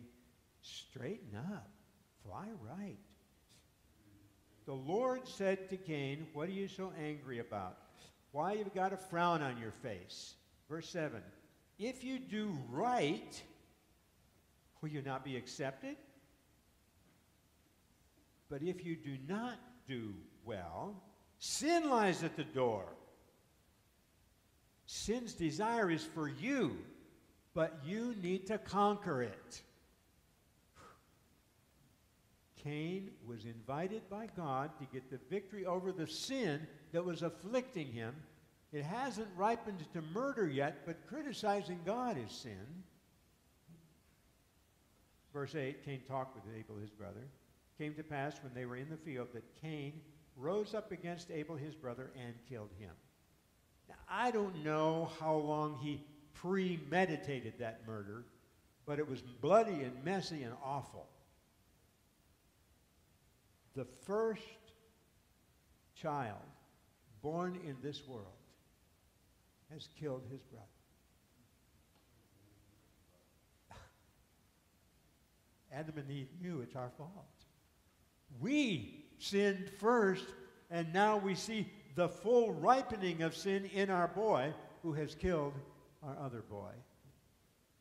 Straighten 0.62 1.36
up, 1.36 1.68
fly 2.24 2.46
right. 2.62 3.00
The 4.66 4.74
Lord 4.74 5.26
said 5.26 5.68
to 5.70 5.76
Cain, 5.76 6.28
What 6.34 6.48
are 6.48 6.52
you 6.52 6.68
so 6.68 6.92
angry 6.96 7.40
about? 7.40 7.78
Why 8.30 8.52
you 8.52 8.70
got 8.76 8.92
a 8.92 8.96
frown 8.96 9.42
on 9.42 9.58
your 9.58 9.72
face? 9.72 10.36
Verse 10.70 10.88
7 10.88 11.20
If 11.80 12.04
you 12.04 12.20
do 12.20 12.56
right, 12.70 13.42
will 14.80 14.90
you 14.90 15.02
not 15.02 15.24
be 15.24 15.36
accepted? 15.36 15.96
But 18.48 18.62
if 18.62 18.84
you 18.84 18.94
do 18.94 19.16
not 19.26 19.58
do 19.88 20.14
well, 20.44 21.02
sin 21.40 21.90
lies 21.90 22.22
at 22.22 22.36
the 22.36 22.44
door. 22.44 22.84
Sin's 24.86 25.34
desire 25.34 25.90
is 25.90 26.04
for 26.04 26.28
you, 26.28 26.78
but 27.54 27.80
you 27.84 28.14
need 28.22 28.46
to 28.46 28.58
conquer 28.58 29.22
it. 29.22 29.62
Cain 32.56 33.10
was 33.26 33.44
invited 33.44 34.08
by 34.08 34.28
God 34.36 34.70
to 34.78 34.86
get 34.92 35.10
the 35.10 35.20
victory 35.30 35.66
over 35.66 35.92
the 35.92 36.06
sin 36.06 36.66
that 36.92 37.04
was 37.04 37.22
afflicting 37.22 37.92
him. 37.92 38.14
It 38.72 38.84
hasn't 38.84 39.28
ripened 39.36 39.84
to 39.92 40.02
murder 40.12 40.48
yet, 40.48 40.84
but 40.84 41.06
criticizing 41.06 41.80
God 41.84 42.16
is 42.18 42.32
sin. 42.32 42.82
Verse 45.32 45.54
8 45.54 45.84
Cain 45.84 46.00
talked 46.08 46.34
with 46.34 46.44
Abel, 46.56 46.76
his 46.76 46.90
brother. 46.90 47.28
Came 47.78 47.94
to 47.94 48.02
pass 48.02 48.36
when 48.42 48.54
they 48.54 48.64
were 48.66 48.76
in 48.76 48.88
the 48.88 48.96
field 48.96 49.28
that 49.34 49.44
Cain 49.60 50.00
rose 50.36 50.74
up 50.74 50.92
against 50.92 51.30
Abel, 51.30 51.56
his 51.56 51.74
brother, 51.74 52.10
and 52.16 52.34
killed 52.48 52.70
him. 52.78 52.92
Now, 53.88 53.94
I 54.08 54.30
don't 54.30 54.64
know 54.64 55.10
how 55.20 55.34
long 55.34 55.78
he 55.82 56.04
premeditated 56.34 57.54
that 57.58 57.86
murder, 57.86 58.24
but 58.84 58.98
it 58.98 59.08
was 59.08 59.20
bloody 59.20 59.82
and 59.82 60.04
messy 60.04 60.42
and 60.42 60.54
awful. 60.64 61.06
The 63.74 63.86
first 64.04 64.42
child 65.94 66.38
born 67.22 67.58
in 67.66 67.76
this 67.82 68.06
world 68.06 68.26
has 69.72 69.88
killed 69.98 70.22
his 70.30 70.40
brother. 70.42 70.64
Adam 75.72 75.98
and 75.98 76.10
Eve 76.10 76.28
knew 76.40 76.60
it's 76.60 76.76
our 76.76 76.90
fault. 76.96 77.10
We 78.40 79.04
sinned 79.18 79.70
first, 79.78 80.26
and 80.70 80.92
now 80.92 81.16
we 81.16 81.34
see 81.34 81.68
the 81.96 82.08
full 82.08 82.52
ripening 82.52 83.22
of 83.22 83.34
sin 83.34 83.64
in 83.74 83.90
our 83.90 84.08
boy 84.08 84.52
who 84.82 84.92
has 84.92 85.14
killed 85.14 85.54
our 86.02 86.16
other 86.24 86.42
boy. 86.42 86.70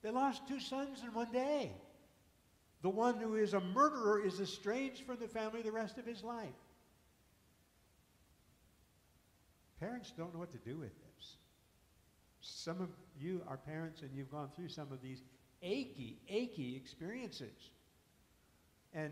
They 0.01 0.09
lost 0.09 0.47
two 0.47 0.59
sons 0.59 1.01
in 1.03 1.13
one 1.13 1.31
day. 1.31 1.71
The 2.81 2.89
one 2.89 3.17
who 3.17 3.35
is 3.35 3.53
a 3.53 3.59
murderer 3.59 4.25
is 4.25 4.39
estranged 4.39 5.05
from 5.05 5.17
the 5.19 5.27
family 5.27 5.61
the 5.61 5.71
rest 5.71 5.97
of 5.97 6.05
his 6.05 6.23
life. 6.23 6.47
Parents 9.79 10.13
don't 10.17 10.33
know 10.33 10.39
what 10.39 10.51
to 10.51 10.69
do 10.69 10.77
with 10.77 10.93
this. 10.93 11.35
Some 12.39 12.79
of 12.81 12.89
you 13.19 13.41
are 13.47 13.57
parents 13.57 14.01
and 14.01 14.11
you've 14.13 14.31
gone 14.31 14.49
through 14.55 14.69
some 14.69 14.91
of 14.91 15.01
these 15.01 15.21
achy, 15.61 16.19
achy 16.29 16.75
experiences. 16.75 17.71
And 18.93 19.11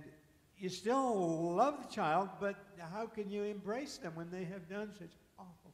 you 0.64 0.70
still 0.70 1.56
love 1.56 1.76
the 1.86 1.94
child, 1.94 2.30
but 2.40 2.56
how 2.94 3.06
can 3.06 3.30
you 3.30 3.44
embrace 3.44 3.98
them 3.98 4.16
when 4.16 4.32
they 4.32 4.46
have 4.46 4.70
done 4.70 4.92
such 4.98 5.12
awful 5.38 5.74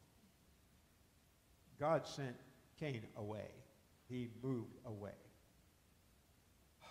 God 1.79 2.07
sent 2.07 2.35
Cain 2.79 3.03
away. 3.15 3.45
He 4.09 4.29
moved 4.41 4.77
away. 4.85 5.11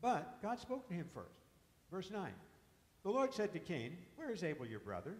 But 0.00 0.40
God 0.40 0.60
spoke 0.60 0.86
to 0.88 0.94
him 0.94 1.08
first. 1.12 1.26
Verse 1.90 2.08
9. 2.12 2.30
The 3.02 3.10
Lord 3.10 3.34
said 3.34 3.52
to 3.52 3.58
Cain, 3.58 3.98
Where 4.14 4.30
is 4.30 4.44
Abel 4.44 4.66
your 4.66 4.78
brother? 4.78 5.16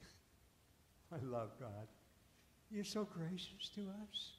I 1.12 1.22
love 1.22 1.50
God. 1.60 1.86
You're 2.70 2.84
so 2.84 3.04
gracious 3.04 3.68
to 3.74 3.82
us. 3.82 4.32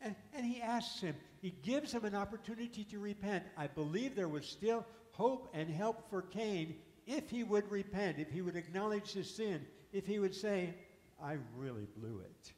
And, 0.00 0.14
and 0.32 0.46
he 0.46 0.62
asks 0.62 1.00
him, 1.00 1.16
he 1.42 1.50
gives 1.62 1.92
him 1.92 2.04
an 2.04 2.14
opportunity 2.14 2.84
to 2.84 2.98
repent. 3.00 3.44
I 3.56 3.66
believe 3.66 4.14
there 4.14 4.28
was 4.28 4.46
still 4.46 4.86
hope 5.12 5.48
and 5.52 5.70
help 5.70 6.08
for 6.10 6.22
Cain 6.22 6.76
if 7.06 7.30
he 7.30 7.42
would 7.42 7.70
repent, 7.70 8.18
if 8.18 8.30
he 8.30 8.42
would 8.42 8.56
acknowledge 8.56 9.12
his 9.12 9.28
sin, 9.28 9.66
if 9.92 10.06
he 10.06 10.18
would 10.18 10.34
say, 10.34 10.74
I 11.22 11.36
really 11.56 11.86
blew 11.96 12.20
it. 12.20 12.52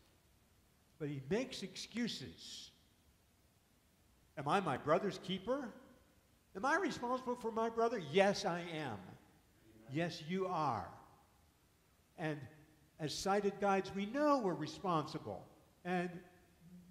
But 0.99 1.09
he 1.09 1.21
makes 1.31 1.63
excuses. 1.63 2.71
Am 4.39 4.49
I 4.49 4.61
my 4.61 4.77
brother's 4.77 5.19
keeper? 5.19 5.69
Am 6.55 6.65
I 6.65 6.77
responsible 6.77 7.35
for 7.35 7.51
my 7.51 7.69
brother? 7.69 8.01
Yes, 8.13 8.45
I 8.45 8.61
am. 8.75 8.99
Yes, 9.91 10.23
you 10.29 10.47
are. 10.47 10.89
And 12.19 12.39
as 13.01 13.15
sighted 13.15 13.55
guides, 13.61 13.91
we 13.95 14.07
know 14.07 14.39
we're 14.39 14.55
responsible. 14.55 15.45
And 15.85 16.11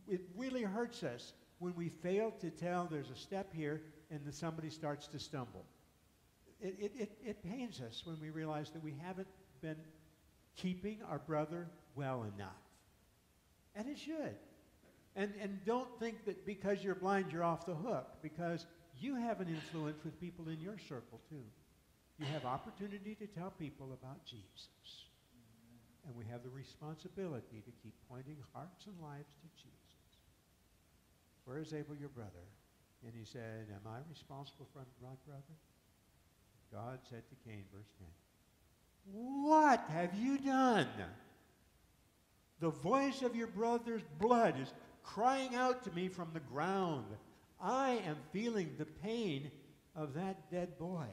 it 0.07 0.21
really 0.35 0.63
hurts 0.63 1.03
us 1.03 1.33
when 1.61 1.75
we 1.75 1.89
fail 1.89 2.33
to 2.41 2.49
tell 2.49 2.87
there's 2.89 3.11
a 3.11 3.15
step 3.15 3.53
here 3.53 3.83
and 4.09 4.19
then 4.25 4.33
somebody 4.33 4.71
starts 4.71 5.05
to 5.07 5.19
stumble. 5.19 5.63
It, 6.59 6.75
it, 6.79 6.91
it, 6.97 7.11
it 7.23 7.43
pains 7.43 7.79
us 7.81 8.01
when 8.03 8.19
we 8.19 8.31
realize 8.31 8.71
that 8.71 8.83
we 8.83 8.95
haven't 8.99 9.27
been 9.61 9.77
keeping 10.57 10.97
our 11.07 11.19
brother 11.19 11.67
well 11.95 12.25
enough. 12.35 12.49
And 13.75 13.87
it 13.87 13.99
should. 13.99 14.35
And, 15.15 15.31
and 15.39 15.63
don't 15.63 15.87
think 15.99 16.25
that 16.25 16.47
because 16.47 16.83
you're 16.83 16.95
blind, 16.95 17.31
you're 17.31 17.43
off 17.43 17.67
the 17.67 17.75
hook, 17.75 18.07
because 18.23 18.65
you 18.99 19.15
have 19.15 19.39
an 19.39 19.47
influence 19.47 20.03
with 20.03 20.19
people 20.19 20.49
in 20.49 20.59
your 20.59 20.79
circle, 20.89 21.21
too. 21.29 21.43
You 22.17 22.25
have 22.25 22.43
opportunity 22.43 23.15
to 23.15 23.27
tell 23.27 23.51
people 23.51 23.93
about 23.93 24.25
Jesus. 24.25 25.05
And 26.07 26.15
we 26.15 26.25
have 26.31 26.41
the 26.41 26.49
responsibility 26.49 27.61
to 27.65 27.71
keep 27.83 27.93
pointing 28.09 28.37
hearts 28.51 28.87
and 28.87 28.95
lives 28.99 29.35
to 29.41 29.47
Jesus. 29.61 29.80
Where 31.51 31.59
is 31.59 31.73
Abel, 31.73 31.97
your 31.99 32.07
brother? 32.07 32.47
And 33.05 33.13
he 33.13 33.25
said, 33.25 33.67
Am 33.71 33.91
I 33.91 33.97
responsible 34.09 34.69
for 34.71 34.79
my 35.03 35.15
brother? 35.27 35.43
God 36.71 36.99
said 37.09 37.23
to 37.27 37.35
Cain, 37.45 37.65
verse 37.75 37.89
10, 37.99 38.07
What 39.43 39.83
have 39.89 40.15
you 40.15 40.37
done? 40.37 40.87
The 42.61 42.69
voice 42.69 43.21
of 43.21 43.35
your 43.35 43.47
brother's 43.47 44.03
blood 44.17 44.61
is 44.61 44.71
crying 45.03 45.53
out 45.53 45.83
to 45.83 45.91
me 45.91 46.07
from 46.07 46.29
the 46.33 46.39
ground. 46.39 47.07
I 47.59 48.01
am 48.05 48.15
feeling 48.31 48.69
the 48.77 48.85
pain 48.85 49.51
of 49.93 50.13
that 50.13 50.49
dead 50.51 50.77
boy. 50.79 51.07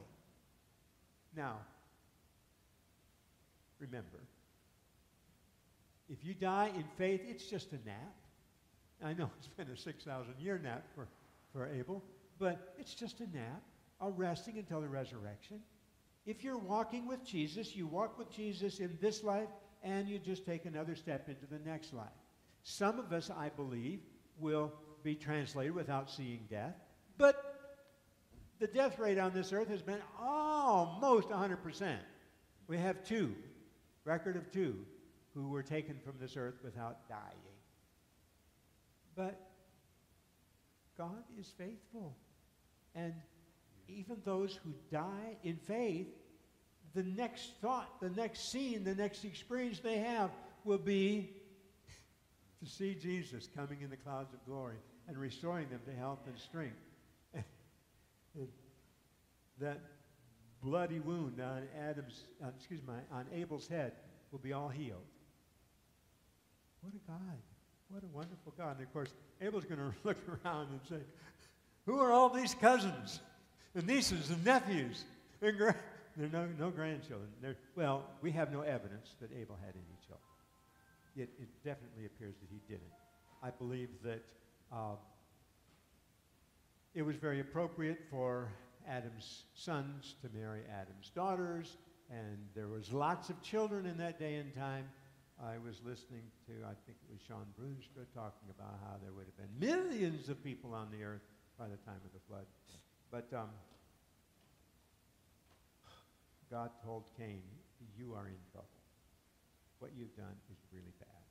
Now, 1.36 1.56
remember, 3.80 4.20
if 6.08 6.24
you 6.24 6.32
die 6.32 6.70
in 6.76 6.84
faith, 6.96 7.22
it's 7.26 7.50
just 7.50 7.72
a 7.72 7.84
nap. 7.84 8.14
I 9.04 9.12
know 9.12 9.30
it's 9.38 9.48
been 9.48 9.68
a 9.68 9.76
6,000 9.76 10.34
year 10.40 10.60
nap 10.62 10.84
for, 10.94 11.08
for 11.52 11.68
Abel, 11.68 12.02
but 12.38 12.74
it's 12.78 12.94
just 12.94 13.20
a 13.20 13.26
nap, 13.36 13.62
a 14.00 14.10
resting 14.10 14.58
until 14.58 14.80
the 14.80 14.88
resurrection. 14.88 15.60
If 16.26 16.44
you're 16.44 16.58
walking 16.58 17.06
with 17.06 17.24
Jesus, 17.24 17.74
you 17.74 17.86
walk 17.86 18.18
with 18.18 18.30
Jesus 18.30 18.80
in 18.80 18.98
this 19.00 19.22
life, 19.22 19.48
and 19.82 20.08
you 20.08 20.18
just 20.18 20.44
take 20.44 20.64
another 20.64 20.96
step 20.96 21.28
into 21.28 21.46
the 21.46 21.60
next 21.64 21.92
life. 21.92 22.08
Some 22.64 22.98
of 22.98 23.12
us, 23.12 23.30
I 23.30 23.48
believe, 23.50 24.00
will 24.38 24.72
be 25.02 25.14
translated 25.14 25.74
without 25.74 26.10
seeing 26.10 26.40
death, 26.50 26.74
but 27.16 27.58
the 28.58 28.66
death 28.66 28.98
rate 28.98 29.18
on 29.18 29.32
this 29.32 29.52
earth 29.52 29.68
has 29.68 29.82
been 29.82 30.02
almost 30.20 31.28
100%. 31.28 31.96
We 32.66 32.76
have 32.78 33.04
two, 33.04 33.34
record 34.04 34.36
of 34.36 34.50
two, 34.50 34.84
who 35.32 35.48
were 35.48 35.62
taken 35.62 35.96
from 36.04 36.14
this 36.20 36.36
earth 36.36 36.56
without 36.64 37.08
dying. 37.08 37.38
But 39.18 39.36
God 40.96 41.24
is 41.36 41.52
faithful. 41.58 42.16
And 42.94 43.12
even 43.88 44.18
those 44.24 44.56
who 44.62 44.72
die 44.92 45.36
in 45.42 45.56
faith, 45.56 46.06
the 46.94 47.02
next 47.02 47.54
thought, 47.60 48.00
the 48.00 48.10
next 48.10 48.52
scene, 48.52 48.84
the 48.84 48.94
next 48.94 49.24
experience 49.24 49.80
they 49.80 49.98
have 49.98 50.30
will 50.64 50.78
be 50.78 51.30
to 52.60 52.70
see 52.70 52.94
Jesus 52.94 53.48
coming 53.56 53.80
in 53.82 53.90
the 53.90 53.96
clouds 53.96 54.32
of 54.32 54.44
glory 54.46 54.76
and 55.08 55.18
restoring 55.18 55.68
them 55.68 55.80
to 55.84 55.92
health 55.92 56.20
and 56.28 56.38
strength. 56.38 56.78
that 59.60 59.80
bloody 60.62 61.00
wound 61.00 61.40
on 61.40 61.64
Adam's, 61.76 62.22
uh, 62.40 62.50
excuse 62.56 62.82
me, 62.86 62.94
on 63.10 63.26
Abel's 63.34 63.66
head 63.66 63.94
will 64.30 64.38
be 64.38 64.52
all 64.52 64.68
healed. 64.68 65.02
What 66.82 66.94
a 66.94 67.10
God. 67.10 67.57
What 67.90 68.02
a 68.02 68.16
wonderful 68.16 68.52
God. 68.56 68.78
And 68.78 68.86
of 68.86 68.92
course, 68.92 69.08
Abel's 69.40 69.64
going 69.64 69.80
to 69.80 69.94
look 70.04 70.18
around 70.28 70.68
and 70.70 70.80
say, 70.88 71.02
Who 71.86 71.98
are 71.98 72.12
all 72.12 72.28
these 72.28 72.54
cousins 72.54 73.20
and 73.74 73.86
nieces 73.86 74.30
and 74.30 74.44
nephews? 74.44 75.04
And 75.40 75.56
gra- 75.56 75.76
there 76.16 76.26
are 76.26 76.30
no, 76.30 76.66
no 76.66 76.70
grandchildren. 76.70 77.28
Well, 77.76 78.04
we 78.20 78.30
have 78.32 78.52
no 78.52 78.60
evidence 78.60 79.14
that 79.20 79.30
Abel 79.32 79.56
had 79.64 79.74
any 79.74 79.98
children. 80.06 80.22
It, 81.16 81.30
it 81.40 81.48
definitely 81.64 82.06
appears 82.06 82.34
that 82.40 82.48
he 82.50 82.60
didn't. 82.68 82.92
I 83.42 83.50
believe 83.50 83.88
that 84.04 84.22
uh, 84.72 84.96
it 86.94 87.02
was 87.02 87.16
very 87.16 87.40
appropriate 87.40 88.00
for 88.10 88.48
Adam's 88.88 89.44
sons 89.54 90.14
to 90.22 90.28
marry 90.36 90.60
Adam's 90.70 91.10
daughters, 91.14 91.76
and 92.10 92.38
there 92.54 92.68
was 92.68 92.92
lots 92.92 93.30
of 93.30 93.40
children 93.42 93.86
in 93.86 93.96
that 93.98 94.18
day 94.18 94.36
and 94.36 94.54
time. 94.54 94.88
I 95.38 95.54
was 95.62 95.78
listening 95.86 96.26
to, 96.50 96.66
I 96.66 96.74
think 96.82 96.98
it 96.98 97.10
was 97.10 97.22
Shawn 97.22 97.46
Boonstra 97.54 98.02
talking 98.10 98.50
about 98.50 98.74
how 98.82 98.98
there 98.98 99.14
would 99.14 99.26
have 99.30 99.38
been 99.38 99.54
millions 99.62 100.28
of 100.28 100.42
people 100.42 100.74
on 100.74 100.90
the 100.90 101.04
earth 101.04 101.22
by 101.56 101.70
the 101.70 101.78
time 101.86 102.02
of 102.02 102.10
the 102.10 102.18
flood. 102.26 102.46
But 103.10 103.30
um, 103.30 103.50
God 106.50 106.70
told 106.84 107.04
Cain, 107.16 107.42
You 107.96 108.14
are 108.14 108.26
in 108.26 108.42
trouble. 108.50 108.82
What 109.78 109.92
you've 109.96 110.14
done 110.16 110.34
is 110.50 110.58
really 110.72 110.94
bad. 110.98 111.22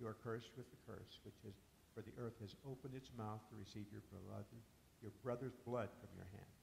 You 0.00 0.08
are 0.08 0.16
cursed 0.24 0.56
with 0.56 0.70
the 0.70 0.80
curse, 0.88 1.20
which 1.24 1.36
is, 1.46 1.54
for 1.94 2.00
the 2.00 2.16
earth 2.16 2.40
has 2.40 2.56
opened 2.64 2.94
its 2.96 3.10
mouth 3.18 3.44
to 3.50 3.56
receive 3.60 3.84
your 3.92 4.00
brother, 4.08 4.56
your 5.02 5.12
brother's 5.22 5.56
blood 5.66 5.88
from 6.00 6.08
your 6.16 6.28
hand. 6.32 6.54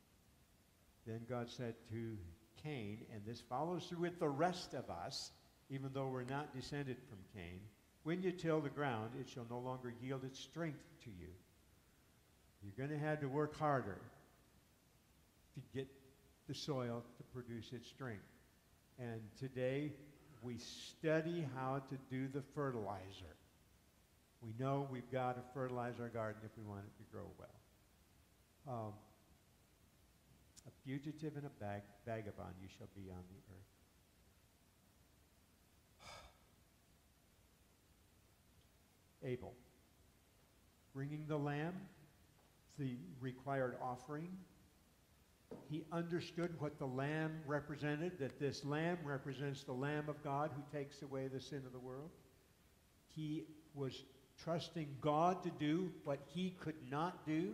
Then 1.05 1.21
God 1.29 1.47
said 1.47 1.75
to 1.91 2.17
Cain, 2.63 3.05
and 3.13 3.21
this 3.23 3.39
follows 3.39 3.85
through 3.85 3.99
with 3.99 4.19
the 4.19 4.29
rest 4.29 4.73
of 4.73 4.89
us, 4.89 5.31
even 5.69 5.89
though 5.93 6.07
we're 6.07 6.23
not 6.23 6.55
descended 6.55 6.97
from 7.09 7.17
Cain, 7.33 7.59
when 8.03 8.23
you 8.23 8.31
till 8.31 8.61
the 8.61 8.69
ground, 8.69 9.11
it 9.19 9.27
shall 9.27 9.45
no 9.49 9.59
longer 9.59 9.93
yield 10.01 10.23
its 10.23 10.39
strength 10.39 10.83
to 11.03 11.09
you. 11.09 11.27
You're 12.63 12.87
going 12.87 12.97
to 12.97 13.05
have 13.05 13.19
to 13.19 13.27
work 13.27 13.57
harder 13.57 13.99
to 15.55 15.61
get 15.77 15.87
the 16.47 16.53
soil 16.53 17.03
to 17.17 17.23
produce 17.33 17.71
its 17.73 17.87
strength. 17.87 18.23
And 18.99 19.21
today, 19.39 19.91
we 20.41 20.57
study 20.57 21.45
how 21.55 21.81
to 21.89 21.97
do 22.09 22.27
the 22.27 22.41
fertilizer. 22.55 23.35
We 24.41 24.53
know 24.59 24.87
we've 24.91 25.11
got 25.11 25.35
to 25.35 25.41
fertilize 25.53 25.95
our 25.99 26.09
garden 26.09 26.41
if 26.45 26.51
we 26.57 26.63
want 26.63 26.81
it 26.85 27.03
to 27.03 27.11
grow 27.11 27.27
well. 27.37 28.75
Um, 28.75 28.93
a 30.67 30.71
fugitive 30.85 31.35
and 31.35 31.45
a 31.45 31.63
bag, 31.63 31.81
vagabond 32.05 32.55
you 32.61 32.67
shall 32.77 32.87
be 32.95 33.09
on 33.09 33.23
the 33.29 33.53
earth. 33.53 33.66
Abel, 39.23 39.53
bringing 40.93 41.25
the 41.27 41.37
lamb, 41.37 41.73
the 42.77 42.97
required 43.19 43.75
offering. 43.81 44.29
He 45.69 45.85
understood 45.91 46.59
what 46.59 46.77
the 46.77 46.85
lamb 46.85 47.39
represented, 47.45 48.19
that 48.19 48.39
this 48.39 48.65
lamb 48.65 48.97
represents 49.03 49.63
the 49.63 49.73
Lamb 49.73 50.09
of 50.09 50.21
God 50.23 50.51
who 50.55 50.77
takes 50.77 51.01
away 51.01 51.27
the 51.27 51.39
sin 51.39 51.63
of 51.65 51.71
the 51.71 51.79
world. 51.79 52.09
He 53.15 53.45
was 53.73 54.03
trusting 54.43 54.87
God 55.01 55.43
to 55.43 55.49
do 55.49 55.91
what 56.03 56.19
he 56.33 56.51
could 56.59 56.75
not 56.91 57.25
do. 57.25 57.53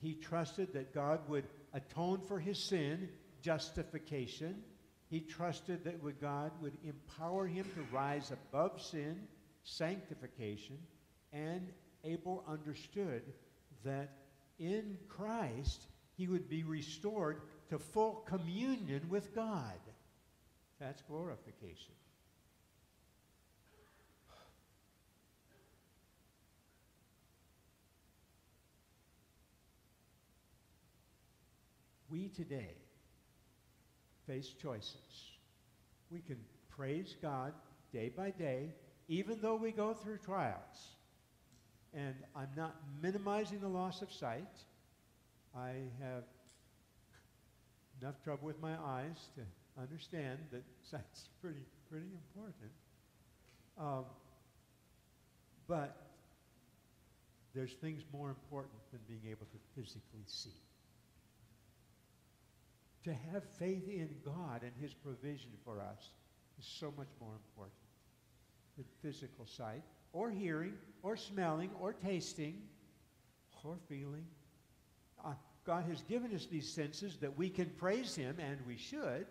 He 0.00 0.14
trusted 0.14 0.72
that 0.74 0.94
God 0.94 1.20
would 1.28 1.44
atone 1.72 2.20
for 2.26 2.38
his 2.38 2.58
sin, 2.58 3.08
justification. 3.42 4.62
He 5.08 5.20
trusted 5.20 5.84
that 5.84 6.02
God 6.20 6.52
would 6.60 6.76
empower 6.84 7.46
him 7.46 7.64
to 7.74 7.96
rise 7.96 8.30
above 8.32 8.82
sin, 8.82 9.26
sanctification, 9.68 10.78
and 11.32 11.68
Abel 12.04 12.44
understood 12.48 13.22
that 13.84 14.10
in 14.58 14.96
Christ 15.08 15.86
he 16.16 16.26
would 16.26 16.48
be 16.48 16.64
restored 16.64 17.42
to 17.68 17.78
full 17.78 18.24
communion 18.26 19.08
with 19.08 19.34
God. 19.34 19.78
That's 20.80 21.02
glorification. 21.02 21.94
We 32.10 32.28
today 32.28 32.74
face 34.26 34.54
choices. 34.62 34.94
We 36.10 36.20
can 36.20 36.38
praise 36.70 37.16
God 37.20 37.52
day 37.92 38.10
by 38.14 38.30
day, 38.30 38.72
even 39.08 39.38
though 39.40 39.56
we 39.56 39.72
go 39.72 39.94
through 39.94 40.18
trials. 40.18 40.94
And 41.94 42.14
I'm 42.36 42.50
not 42.56 42.76
minimizing 43.02 43.60
the 43.60 43.68
loss 43.68 44.02
of 44.02 44.12
sight. 44.12 44.46
I 45.56 45.72
have 46.02 46.24
enough 48.00 48.22
trouble 48.22 48.46
with 48.46 48.60
my 48.60 48.74
eyes 48.74 49.28
to 49.34 49.80
understand 49.80 50.38
that 50.52 50.62
sight's 50.90 51.28
pretty, 51.40 51.64
pretty 51.90 52.06
important. 52.06 52.70
Um, 53.78 54.04
but 55.66 55.96
there's 57.54 57.72
things 57.72 58.02
more 58.12 58.28
important 58.28 58.74
than 58.92 59.00
being 59.08 59.30
able 59.30 59.46
to 59.46 59.58
physically 59.74 60.24
see. 60.26 60.50
To 63.04 63.14
have 63.32 63.42
faith 63.58 63.88
in 63.88 64.10
God 64.24 64.62
and 64.62 64.72
His 64.80 64.92
provision 64.92 65.50
for 65.64 65.80
us 65.80 66.10
is 66.58 66.66
so 66.66 66.92
much 66.96 67.08
more 67.20 67.32
important 67.32 67.87
than 68.78 68.86
physical 69.02 69.44
sight, 69.44 69.82
or 70.12 70.30
hearing, 70.30 70.74
or 71.02 71.16
smelling, 71.16 71.70
or 71.80 71.92
tasting, 71.92 72.62
or 73.64 73.76
feeling. 73.88 74.24
Uh, 75.24 75.32
God 75.66 75.84
has 75.88 76.00
given 76.02 76.34
us 76.34 76.46
these 76.46 76.68
senses 76.68 77.16
that 77.18 77.36
we 77.36 77.50
can 77.50 77.66
praise 77.76 78.14
Him, 78.14 78.36
and 78.40 78.58
we 78.66 78.76
should, 78.76 79.26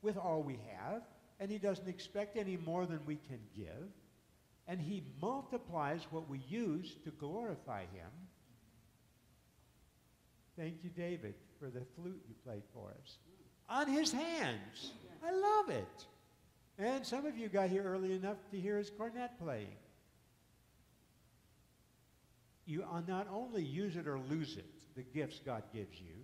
with 0.00 0.16
all 0.16 0.42
we 0.42 0.58
have, 0.78 1.02
and 1.40 1.50
He 1.50 1.58
doesn't 1.58 1.88
expect 1.88 2.36
any 2.36 2.56
more 2.56 2.86
than 2.86 3.00
we 3.04 3.16
can 3.16 3.40
give. 3.56 3.90
And 4.68 4.80
He 4.80 5.02
multiplies 5.20 6.06
what 6.10 6.28
we 6.28 6.38
use 6.48 6.94
to 7.04 7.10
glorify 7.10 7.82
Him. 7.82 8.10
Thank 10.56 10.84
you, 10.84 10.90
David, 10.90 11.34
for 11.58 11.70
the 11.70 11.82
flute 11.96 12.22
you 12.28 12.34
played 12.44 12.62
for 12.72 12.90
us. 13.02 13.18
On 13.68 13.88
His 13.88 14.12
hands. 14.12 14.92
I 15.24 15.32
love 15.32 15.70
it. 15.70 16.06
And 16.78 17.06
some 17.06 17.26
of 17.26 17.36
you 17.36 17.48
got 17.48 17.68
here 17.68 17.84
early 17.84 18.12
enough 18.12 18.38
to 18.50 18.58
hear 18.58 18.78
his 18.78 18.90
cornet 18.90 19.30
playing. 19.38 19.76
You 22.64 22.84
not 23.06 23.28
only 23.32 23.62
use 23.62 23.96
it 23.96 24.06
or 24.06 24.18
lose 24.18 24.56
it, 24.56 24.66
the 24.94 25.02
gifts 25.02 25.40
God 25.44 25.64
gives 25.72 26.00
you, 26.00 26.14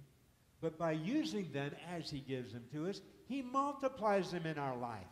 but 0.61 0.79
by 0.79 0.93
using 0.93 1.51
them 1.53 1.73
as 1.95 2.11
He 2.11 2.21
gives 2.21 2.53
them 2.53 2.65
to 2.73 2.89
us, 2.89 3.01
He 3.27 3.43
multiplies 3.43 4.31
them 4.31 4.47
in 4.47 4.59
our 4.59 4.77
life. 4.77 5.07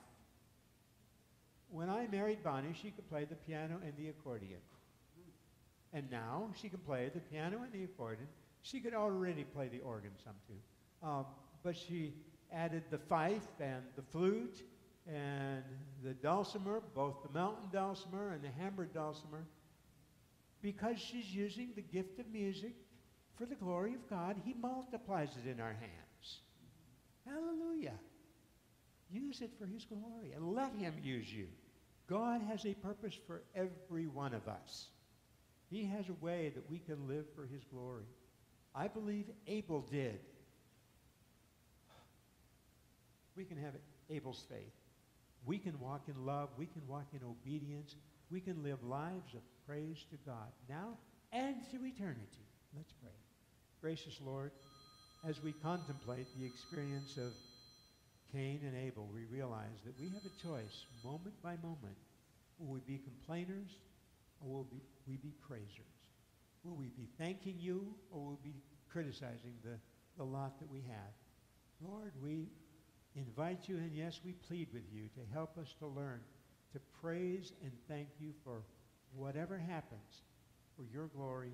When 1.69 1.91
I 1.91 2.07
married 2.09 2.43
Bonnie, 2.43 2.75
she 2.81 2.91
could 2.91 3.09
play 3.09 3.25
the 3.25 3.35
piano 3.35 3.81
and 3.85 3.93
the 3.97 4.09
accordion. 4.09 4.61
And 5.93 6.11
now 6.11 6.51
she 6.61 6.69
can 6.69 6.81
play 6.81 7.11
the 7.13 7.21
piano 7.21 7.63
and 7.63 7.73
the 7.73 7.85
accordion. 7.85 8.29
She 8.63 8.81
could 8.81 8.95
already 8.95 9.45
play 9.45 9.69
the 9.69 9.81
organ 9.81 10.11
some 10.25 10.35
too. 10.47 11.07
Um, 11.07 11.27
but 11.63 11.77
she 11.77 12.15
added 12.53 12.85
the 12.91 12.99
fife 12.99 13.47
and 13.61 13.83
the 13.97 14.03
flute 14.03 14.63
and 15.09 15.63
the 16.03 16.15
dulcimer, 16.15 16.83
both 16.95 17.23
the 17.23 17.39
mountain 17.39 17.69
dulcimer 17.73 18.33
and 18.33 18.43
the 18.43 18.51
hammered 18.59 18.93
dulcimer, 18.93 19.47
because 20.63 20.99
she's 20.99 21.27
using 21.27 21.71
the 21.75 21.83
gift 21.83 22.19
of 22.19 22.27
music 22.29 22.75
for 23.37 23.47
the 23.47 23.55
glory 23.55 23.95
of 23.95 24.09
God. 24.09 24.37
He 24.45 24.55
multiplies 24.55 25.31
it 25.43 25.49
in 25.49 25.61
our 25.61 25.75
hands. 25.75 26.41
Hallelujah. 27.25 27.99
Use 29.11 29.41
it 29.41 29.51
for 29.59 29.67
His 29.67 29.85
glory 29.85 30.33
and 30.35 30.55
let 30.55 30.73
Him 30.75 30.95
use 31.03 31.33
you. 31.33 31.47
God 32.09 32.41
has 32.49 32.65
a 32.65 32.75
purpose 32.75 33.17
for 33.27 33.43
every 33.55 34.07
one 34.07 34.35
of 34.35 34.49
us. 34.49 34.89
He 35.71 35.85
has 35.87 36.09
a 36.09 36.25
way 36.25 36.53
that 36.55 36.71
we 36.71 36.79
can 36.79 37.09
live 37.09 37.27
for 37.35 37.47
His 37.47 37.63
glory. 37.65 38.07
I 38.75 38.89
believe 38.89 39.27
Abel 39.47 39.81
did. 39.91 40.21
We 43.37 43.45
can 43.45 43.59
have 43.59 43.75
Abel's 44.09 44.45
faith. 44.49 44.73
We 45.45 45.59
can 45.59 45.79
walk 45.81 46.03
in 46.09 46.27
love. 46.27 46.49
We 46.57 46.67
can 46.67 46.83
walk 46.89 47.07
in 47.13 47.21
obedience. 47.27 47.95
We 48.31 48.41
can 48.41 48.63
live 48.63 48.83
lives 48.83 49.35
of 49.35 49.41
praise 49.67 50.05
to 50.11 50.17
God 50.25 50.51
now 50.69 50.99
and 51.33 51.57
to 51.71 51.85
eternity. 51.85 52.47
Let's 52.77 52.93
pray. 53.01 53.13
Gracious 53.81 54.19
Lord, 54.25 54.51
as 55.29 55.43
we 55.43 55.53
contemplate 55.53 56.27
the 56.39 56.47
experience 56.47 57.17
of 57.17 57.33
Cain 58.33 58.61
and 58.65 58.77
Abel, 58.77 59.09
we 59.13 59.25
realize 59.25 59.81
that 59.85 59.99
we 60.01 60.09
have 60.09 60.23
a 60.25 60.43
choice 60.43 60.87
moment 61.05 61.41
by 61.43 61.57
moment. 61.63 61.97
Will 62.59 62.75
we 62.75 62.81
be 62.81 62.99
complainers 62.99 63.77
or 64.41 64.49
will 64.49 64.67
we, 64.73 64.81
we 65.07 65.17
be 65.17 65.33
praisers? 65.47 65.95
Will 66.65 66.75
we 66.75 66.87
be 66.97 67.09
thanking 67.19 67.57
you 67.59 67.95
or 68.11 68.21
will 68.21 68.41
we 68.45 68.51
be 68.51 68.57
criticizing 68.91 69.55
the, 69.63 69.79
the 70.17 70.25
lot 70.25 70.59
that 70.59 70.71
we 70.71 70.81
have? 70.81 71.13
Lord, 71.81 72.13
we 72.23 72.49
invite 73.17 73.69
you, 73.69 73.77
and 73.77 73.93
yes, 73.95 74.21
we 74.25 74.33
plead 74.33 74.69
with 74.73 74.85
you 74.93 75.09
to 75.15 75.21
help 75.33 75.59
us 75.59 75.75
to 75.81 75.87
learn 75.87 76.21
to 76.73 76.81
praise 77.01 77.53
and 77.63 77.73
thank 77.89 78.09
you 78.21 78.33
for 78.45 78.63
whatever 79.15 79.57
happens 79.57 80.23
for 80.77 80.85
your 80.93 81.07
glory 81.07 81.53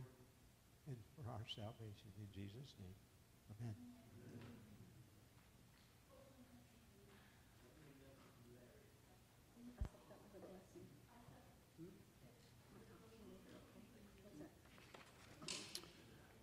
and 0.88 0.96
for 1.14 1.30
our 1.30 1.46
salvation. 1.54 2.10
In 2.18 2.26
Jesus' 2.34 2.74
name, 2.80 2.94
amen. 3.60 3.74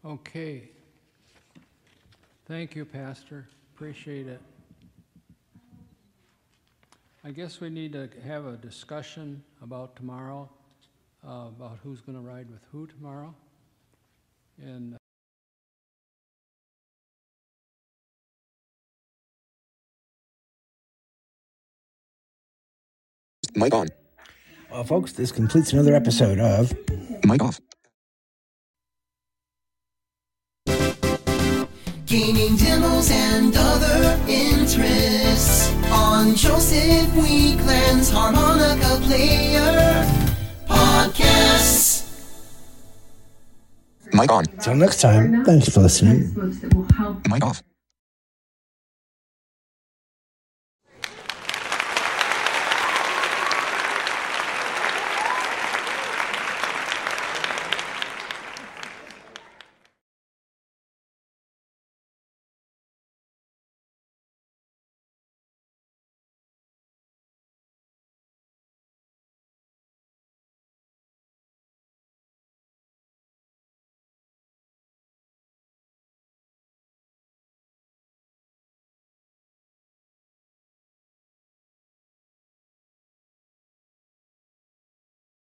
Okay. 0.05 0.69
Thank 2.47 2.75
you, 2.75 2.85
Pastor. 2.85 3.47
Appreciate 3.75 4.27
it. 4.27 4.41
I 7.29 7.31
guess 7.31 7.61
we 7.61 7.69
need 7.69 7.93
to 7.93 8.09
have 8.25 8.47
a 8.47 8.57
discussion 8.57 9.43
about 9.61 9.95
tomorrow, 9.95 10.49
uh, 11.23 11.49
about 11.49 11.77
who's 11.83 12.01
going 12.01 12.17
to 12.17 12.23
ride 12.23 12.49
with 12.49 12.61
who 12.71 12.87
tomorrow. 12.87 13.35
And 14.59 14.97
Mic 23.53 23.75
on. 23.75 23.89
Well, 24.71 24.83
folks, 24.83 25.11
this 25.11 25.31
completes 25.31 25.71
another 25.71 25.93
episode 25.93 26.39
of 26.39 26.73
Mic 27.23 27.43
off. 27.43 27.59
Gaining 32.07 32.55
demos 32.55 33.11
and 33.11 33.53
other 33.55 34.19
interests 34.27 35.58
on 36.19 36.35
Joseph 36.35 37.15
Weekland's 37.15 38.09
Harmonica 38.09 38.99
Player 39.07 40.05
Podcasts. 40.67 42.03
Mic 44.11 44.29
on. 44.29 44.43
Till 44.59 44.75
next 44.75 44.99
time, 44.99 45.45
thanks 45.45 45.69
for 45.69 45.79
listening. 45.79 46.35
Mic 47.29 47.45
off. 47.45 47.63